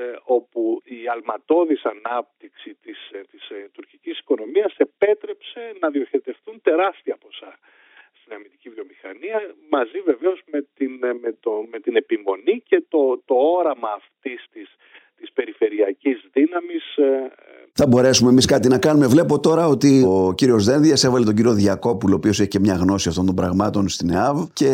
ε, 0.00 0.16
όπου 0.24 0.80
η 0.84 1.08
αλματώδης 1.08 1.84
ανάπτυξη 1.84 2.74
της, 2.82 2.98
ε, 3.12 3.20
της 3.30 3.70
τουρκικής 3.72 4.18
οικονομίας 4.18 4.74
επέτρεψε 4.76 5.72
να 5.80 5.90
διοχετευτούν 5.90 6.60
τεράστια 6.62 7.16
ποσά 7.16 7.58
στην 8.20 8.32
αμυντική 8.36 8.68
βιομηχανία 8.68 9.54
μαζί 9.70 10.00
βεβαίως 10.00 10.40
με 10.46 10.66
την, 10.74 10.92
με 11.20 11.32
το, 11.40 11.66
με 11.70 11.80
την 11.80 11.96
επιμονή 11.96 12.60
και 12.60 12.84
το, 12.88 13.22
το 13.24 13.34
όραμα 13.34 13.90
αυτής 13.92 14.12
της 14.24 14.64
της 14.64 14.73
περιφερειακής 15.34 16.18
δύναμης. 16.32 16.96
Ε, 16.96 17.30
Θα 17.72 17.86
μπορέσουμε 17.86 18.30
εμείς 18.30 18.46
κάτι 18.46 18.68
να 18.68 18.78
κάνουμε. 18.78 19.06
Βλέπω 19.06 19.40
τώρα 19.40 19.66
ότι 19.66 20.04
ο 20.08 20.32
κύριος 20.34 20.64
Δένδιας 20.64 21.04
έβαλε 21.04 21.24
τον 21.24 21.34
κύριο 21.34 21.54
Διακόπουλο, 21.54 22.12
ο 22.14 22.16
οποίος 22.16 22.40
έχει 22.40 22.48
και 22.48 22.58
μια 22.58 22.74
γνώση 22.74 23.08
αυτών 23.08 23.26
των 23.26 23.34
πραγμάτων 23.34 23.88
στην 23.88 24.10
ΕΑΒ 24.10 24.38
και 24.52 24.70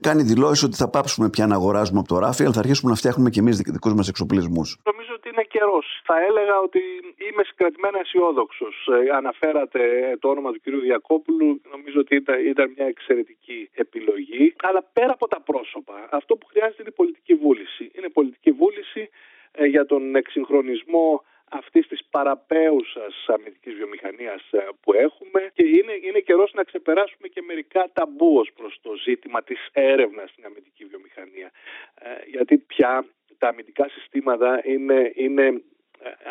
κάνει 0.00 0.22
δηλώσεις 0.22 0.62
ότι 0.62 0.76
θα 0.76 0.88
πάψουμε 0.90 1.30
πια 1.30 1.46
να 1.46 1.54
αγοράζουμε 1.54 1.98
από 1.98 2.08
το 2.08 2.18
ράφι, 2.18 2.42
αλλά 2.44 2.52
θα 2.52 2.62
αρχίσουμε 2.64 2.90
να 2.90 2.96
φτιάχνουμε 2.96 3.30
και 3.30 3.40
εμείς 3.40 3.56
δικούς 3.56 3.94
μας 3.94 4.08
εξοπλισμούς. 4.08 4.68
Νομίζω 4.90 5.12
ότι 5.18 5.28
είναι 5.32 5.44
καιρός. 5.54 5.86
Θα 6.08 6.16
έλεγα 6.28 6.56
ότι 6.66 6.80
είμαι 7.26 7.42
συγκρατημένα 7.48 7.98
αισιόδοξος. 8.02 8.74
Ε, 8.96 9.16
αναφέρατε 9.20 9.80
το 10.20 10.28
όνομα 10.28 10.50
του 10.52 10.60
κυρίου 10.64 10.80
Διακόπουλου. 10.80 11.60
Νομίζω 11.74 11.98
ότι 12.04 12.14
ήταν, 12.22 12.36
ήταν 12.52 12.66
μια 12.76 12.86
εξαιρετική 12.94 13.58
επιλογή. 13.84 14.54
Αλλά 14.68 14.80
πέρα 14.92 15.12
από 15.18 15.26
τα 15.28 15.40
πρόσωπα, 15.48 15.96
αυτό 16.20 16.32
που 16.38 16.46
χρειάζεται 16.50 16.82
είναι 16.82 16.94
πολιτική 17.00 17.34
βούληση. 17.34 17.84
Είναι 17.96 18.08
πολιτική 18.18 18.50
βούληση 18.60 19.02
ε, 19.02 19.23
για 19.58 19.86
τον 19.86 20.16
εξυγχρονισμό 20.16 21.24
αυτής 21.50 21.86
της 21.86 22.04
παραπέουσας 22.10 23.24
αμυντικής 23.26 23.74
βιομηχανίας 23.74 24.42
ε, 24.50 24.68
που 24.80 24.92
έχουμε 24.92 25.50
και 25.54 25.66
είναι, 25.66 25.92
είναι 26.02 26.20
καιρός 26.20 26.52
να 26.52 26.62
ξεπεράσουμε 26.62 27.28
και 27.28 27.42
μερικά 27.42 27.90
ταμπού 27.92 28.36
ω 28.36 28.52
προς 28.54 28.78
το 28.82 28.94
ζήτημα 28.94 29.42
της 29.42 29.68
έρευνας 29.72 30.30
στην 30.30 30.44
αμυντική 30.44 30.84
βιομηχανία. 30.84 31.50
Ε, 31.94 32.08
γιατί 32.26 32.58
πια 32.58 33.06
τα 33.38 33.48
αμυντικά 33.48 33.88
συστήματα 33.88 34.60
είναι, 34.64 35.12
είναι 35.14 35.62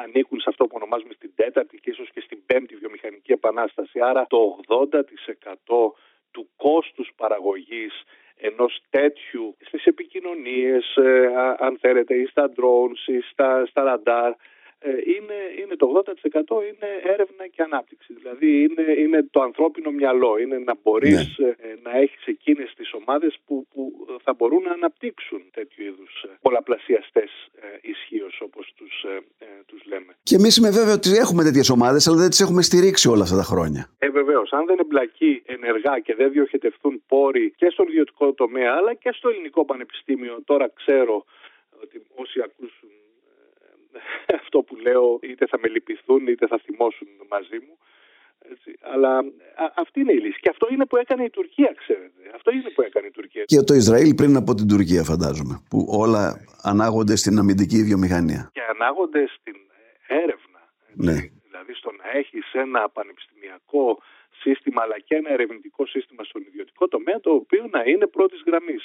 ανήκουν 0.04 0.40
σε 0.40 0.50
αυτό 0.50 0.66
που 0.66 0.76
ονομάζουμε 0.76 1.14
στην 1.14 1.32
τέταρτη 1.36 1.78
και 1.78 1.90
ίσως 1.90 2.10
και 2.12 2.22
στην 2.22 2.46
πέμπτη 2.46 2.76
βιομηχανική 2.76 3.32
επανάσταση. 3.32 4.00
Άρα 4.00 4.28
το 4.28 4.60
80% 4.68 5.00
του 6.32 6.50
κόστους 6.56 7.12
παραγωγής 7.16 8.04
ενός 8.50 8.82
τέτοιου 8.90 9.56
στις 9.60 9.86
επικοινωνίες, 9.86 10.96
ε, 10.96 11.30
αν 11.58 11.78
θέλετε, 11.82 12.16
ή 12.16 12.26
στα 12.26 12.52
drones 12.56 13.08
ή 13.08 13.20
στα, 13.32 13.66
στα 13.66 13.84
ραντάρ, 13.84 14.30
ε, 14.30 14.36
είναι, 15.16 15.38
είναι 15.62 15.76
το 15.76 16.04
80% 16.06 16.64
είναι 16.70 16.90
έρευνα 17.04 17.48
και 17.48 17.62
ανάπτυξη. 17.62 18.14
Δηλαδή 18.14 18.50
είναι, 18.64 18.86
είναι 18.98 19.28
το 19.32 19.42
ανθρώπινο 19.42 19.92
μυαλό. 19.92 20.38
Είναι 20.38 20.58
να 20.58 20.76
μπορείς 20.84 21.38
ναι. 21.38 21.48
ε, 21.48 21.56
να 21.84 21.98
έχεις 21.98 22.26
εκείνες 22.26 22.74
τις 22.78 22.94
ομάδες 22.94 23.38
που, 23.46 23.68
που 23.74 24.08
θα 24.24 24.34
μπορούν 24.34 24.62
να 24.64 24.72
αναπτύξουν 24.72 25.42
τέτοιου 25.52 25.84
είδους 25.84 26.24
ε, 26.24 26.38
πολλαπλασιαστές 26.42 27.32
ισχύως 27.82 28.42
όπως 28.42 28.74
τους, 28.76 29.06
τους 29.66 29.86
λέμε. 29.86 30.16
Και 30.24 30.36
εμείς 30.36 30.58
είμαι 30.58 30.70
βέβαιο 30.70 30.94
ότι 30.94 31.10
έχουμε 31.24 31.44
τέτοιες 31.44 31.70
ομάδες 31.70 32.08
αλλά 32.08 32.18
δεν 32.18 32.30
τις 32.30 32.40
έχουμε 32.40 32.62
στηρίξει 32.62 33.10
όλα 33.10 33.24
αυτά 33.24 33.36
τα 33.36 33.44
χρόνια. 33.44 33.90
Ε, 34.00 34.10
βεβαίως. 34.10 34.52
Αν 34.52 34.66
δεν 34.66 34.80
εμπλακεί 34.80 35.44
ενεργά 35.46 36.00
και 36.00 36.16
δεν 36.16 36.32
διοχετευτούν 36.32 37.04
πόροι 37.08 37.54
και 37.56 37.70
στον 37.70 37.88
ιδιωτικό 37.88 38.34
τομέα 38.34 38.74
αλλά 38.78 38.94
και 38.94 39.12
στο 39.14 39.30
ελληνικό 39.30 39.66
πανεπιστήμιο, 39.66 40.42
τώρα 40.46 40.72
ξέρω 40.76 41.26
ότι 41.84 42.02
όσοι 42.16 42.42
ακούσουν 42.42 42.90
αυτό 44.42 44.60
που 44.62 44.76
λέω 44.76 45.20
είτε 45.22 45.46
θα 45.48 45.58
με 45.62 45.68
λυπηθούν 45.68 46.28
είτε 46.28 46.48
θα 46.48 46.58
θυμώσουν 46.66 47.08
μαζί 47.30 47.60
μου. 47.66 47.78
Έτσι. 48.52 48.76
Αλλά 48.82 49.18
α, 49.64 49.72
αυτή 49.76 50.00
είναι 50.00 50.14
η 50.14 50.20
λύση. 50.20 50.40
Και 50.40 50.50
αυτό 50.50 50.68
είναι 50.72 50.86
που 50.86 50.98
έκανε 50.98 51.24
η 51.24 51.30
Τουρκία, 51.30 51.74
ξέρετε. 51.78 52.22
Αυτό 52.36 52.52
είναι 52.52 52.70
που 52.76 52.82
έκανε 52.82 53.08
η 53.08 53.12
Τουρκία. 53.12 53.44
Και 53.46 53.62
το 53.62 53.74
Ισραήλ 53.74 54.14
πριν 54.16 54.36
από 54.36 54.54
την 54.54 54.68
Τουρκία, 54.68 55.04
φαντάζομαι. 55.04 55.64
Που 55.70 55.86
όλα 55.90 56.46
ανάγονται 56.62 57.16
στην 57.16 57.38
αμυντική 57.40 57.84
βιομηχανία. 57.84 58.50
Και 58.54 58.62
ανάγονται 58.74 59.28
στην 59.36 59.56
έρευνα. 60.08 60.62
Ναι. 60.94 61.18
Δηλαδή 61.48 61.74
στο 61.74 61.92
να 61.92 62.18
έχεις 62.20 62.54
ένα 62.54 62.90
πανεπιστημιακό 62.90 64.02
σύστημα 64.40 64.82
αλλά 64.82 65.00
και 65.00 65.16
ένα 65.16 65.30
ερευνητικό 65.30 65.86
σύστημα 65.86 66.24
στον 66.24 66.42
ιδιωτικό 66.42 66.88
τομέα 66.88 67.20
το 67.20 67.32
οποίο 67.32 67.68
να 67.72 67.82
είναι 67.84 68.08
πρώτης 68.08 68.44
γραμμής. 68.46 68.84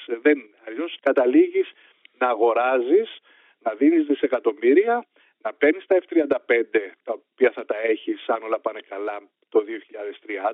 Αλλιώς 0.66 0.98
καταλήγεις 1.00 1.72
να 2.18 2.28
αγοράζεις 2.28 3.20
να 3.58 3.74
δίνεις 3.74 4.06
δισεκατομμύρια, 4.06 5.04
να 5.42 5.52
παίρνεις 5.52 5.86
τα 5.86 5.96
F-35, 6.00 6.64
τα 7.02 7.12
οποία 7.12 7.50
θα 7.50 7.64
τα 7.64 7.78
έχεις 7.78 8.28
αν 8.28 8.42
όλα 8.42 8.60
πάνε 8.60 8.80
καλά 8.88 9.20
το 9.48 9.64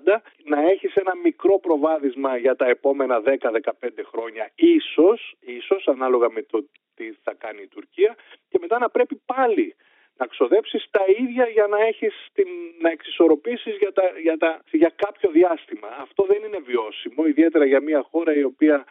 2030, 0.06 0.20
να 0.44 0.70
έχεις 0.70 0.94
ένα 0.94 1.16
μικρό 1.16 1.58
προβάδισμα 1.58 2.36
για 2.36 2.56
τα 2.56 2.66
επόμενα 2.66 3.22
10-15 3.24 4.04
χρόνια, 4.04 4.50
ίσως, 4.54 5.34
ίσως 5.40 5.88
ανάλογα 5.88 6.30
με 6.30 6.42
το 6.42 6.68
τι 6.94 7.12
θα 7.22 7.34
κάνει 7.34 7.62
η 7.62 7.68
Τουρκία, 7.68 8.16
και 8.48 8.58
μετά 8.60 8.78
να 8.78 8.90
πρέπει 8.90 9.20
πάλι 9.24 9.76
να 10.16 10.26
ξοδέψεις 10.26 10.86
τα 10.90 11.04
ίδια 11.18 11.46
για 11.48 11.66
να 11.66 11.78
έχεις 11.84 12.14
την, 12.32 12.48
να 12.80 12.90
εξισορροπήσεις 12.90 13.76
για, 13.76 13.92
τα, 13.92 14.02
για, 14.22 14.36
τα, 14.36 14.62
για 14.70 14.92
κάποιο 14.96 15.30
διάστημα. 15.30 15.88
Αυτό 16.00 16.24
δεν 16.24 16.42
είναι 16.46 16.58
βιώσιμο, 16.64 17.26
ιδιαίτερα 17.26 17.64
για 17.64 17.80
μια 17.80 18.02
χώρα 18.10 18.34
η 18.34 18.42
οποία, 18.42 18.84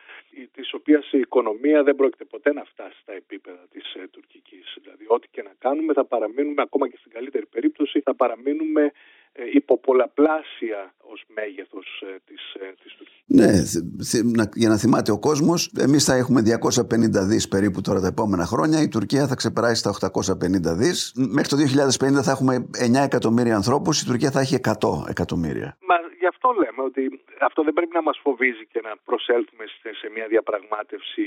της 0.53 0.73
οποίας 0.73 1.11
η 1.11 1.17
οικονομία 1.17 1.83
δεν 1.83 1.95
πρόκειται 1.95 2.25
ποτέ 2.25 2.53
να 2.53 2.63
φτάσει 2.63 2.97
στα 3.01 3.13
επίπεδα 3.13 3.63
της 3.71 3.93
ε, 3.93 4.07
τουρκικής. 4.11 4.77
Δηλαδή 4.81 5.05
ό,τι 5.07 5.27
και 5.27 5.41
να 5.41 5.53
κάνουμε 5.59 5.93
θα 5.93 6.05
παραμείνουμε, 6.05 6.61
ακόμα 6.61 6.89
και 6.89 6.97
στην 6.99 7.11
καλύτερη 7.11 7.45
περίπτωση, 7.45 7.99
θα 7.99 8.15
παραμείνουμε 8.15 8.91
ε, 9.33 9.43
υποπολαπλάσια 9.51 10.93
ως 11.11 11.23
μέγεθος 11.35 11.87
ε, 12.01 12.15
της, 12.27 12.53
ε, 12.53 12.73
της 12.83 12.91
Τουρκίας. 12.97 13.21
Ναι, 13.25 13.51
για 14.53 14.69
να 14.69 14.77
θυμάται 14.77 15.11
ο 15.11 15.19
κόσμος, 15.19 15.71
εμείς 15.79 16.03
θα 16.03 16.15
έχουμε 16.15 16.41
250 16.41 17.23
δις 17.23 17.47
περίπου 17.47 17.81
τώρα 17.81 17.99
τα 17.99 18.07
επόμενα 18.07 18.45
χρόνια, 18.45 18.81
η 18.81 18.87
Τουρκία 18.87 19.27
θα 19.27 19.35
ξεπεράσει 19.35 19.83
τα 19.83 19.89
850 19.89 20.75
δις, 20.75 21.13
μέχρι 21.15 21.49
το 21.49 21.57
2050 21.57 22.21
θα 22.23 22.31
έχουμε 22.31 22.69
9 22.79 23.03
εκατομμύρια 23.03 23.55
ανθρώπους, 23.55 24.01
η 24.01 24.05
Τουρκία 24.05 24.31
θα 24.31 24.39
έχει 24.39 24.55
100 24.55 24.71
εκατομμύρια. 25.09 25.77
Μα 25.89 25.95
γι' 26.23 26.31
αυτό 26.33 26.49
λέμε 26.61 26.81
ότι 26.89 27.01
αυτό 27.49 27.59
δεν 27.67 27.73
πρέπει 27.77 27.95
να 27.99 28.05
μας 28.07 28.17
φοβίζει 28.25 28.65
και 28.73 28.81
να 28.87 28.91
προσέλθουμε 29.09 29.65
σε 30.01 30.07
μια 30.15 30.27
διαπραγμάτευση 30.33 31.25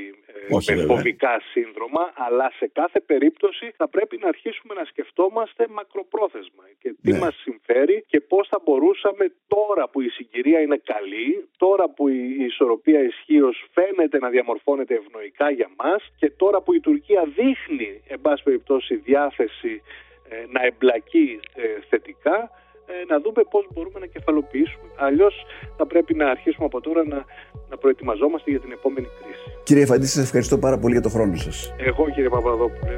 Όχι, 0.56 0.74
με 0.74 0.82
φοβικά 0.92 1.34
σύνδρομα, 1.52 2.02
αλλά 2.26 2.46
σε 2.58 2.66
κάθε 2.80 3.00
περίπτωση 3.00 3.66
θα 3.78 3.86
πρέπει 3.94 4.16
να 4.22 4.28
αρχίσουμε 4.34 4.72
να 4.80 4.84
σκεφτόμαστε 4.92 5.62
μακροπρόθεσμα 5.78 6.64
και 6.80 6.88
τι 7.02 7.12
ναι. 7.12 7.18
μας 7.18 7.34
συμφέρει 7.44 7.96
και 8.10 8.20
πώς 8.20 8.44
θα 8.52 8.58
μπορούσαμε 8.64 9.24
τώρα 9.54 9.65
που 9.96 10.00
η 10.00 10.09
συγκυρία 10.09 10.61
είναι 10.61 10.81
καλή, 10.92 11.48
τώρα 11.57 11.90
που 11.90 12.09
η 12.09 12.37
ισορροπία 12.48 13.00
ισχύως 13.02 13.57
φαίνεται 13.72 14.18
να 14.18 14.29
διαμορφώνεται 14.29 14.94
ευνοϊκά 14.94 15.50
για 15.50 15.70
μας 15.83 16.00
και 16.16 16.31
τώρα 16.31 16.61
που 16.61 16.72
η 16.74 16.81
Τουρκία 16.81 17.22
δείχνει, 17.38 18.02
εν 18.07 18.20
πάση 18.20 18.42
περιπτώσει, 18.42 18.94
διάθεση 18.96 19.83
ε, 20.29 20.35
να 20.55 20.61
εμπλακεί 20.66 21.40
ε, 21.55 21.62
θετικά, 21.88 22.50
ε, 22.87 22.92
να 23.09 23.20
δούμε 23.20 23.42
πώς 23.50 23.66
μπορούμε 23.72 23.98
να 23.98 24.07
κεφαλοποιήσουμε. 24.07 24.88
Αλλιώς 24.96 25.35
θα 25.76 25.87
πρέπει 25.87 26.14
να 26.14 26.31
αρχίσουμε 26.31 26.64
από 26.64 26.81
τώρα 26.81 27.02
να, 27.07 27.24
να 27.70 27.76
προετοιμαζόμαστε 27.76 28.50
για 28.50 28.61
την 28.61 28.72
επόμενη 28.72 29.07
κρίση. 29.07 29.46
Κύριε 29.62 29.87
Φαντή, 29.87 30.07
σας 30.07 30.24
ευχαριστώ 30.24 30.59
πάρα 30.59 30.79
πολύ 30.79 30.92
για 30.92 31.02
το 31.02 31.09
χρόνο 31.09 31.37
σας. 31.37 31.74
Εγώ 31.79 32.11
κύριε 32.11 32.29
Παπαδόπουλε. 32.29 32.96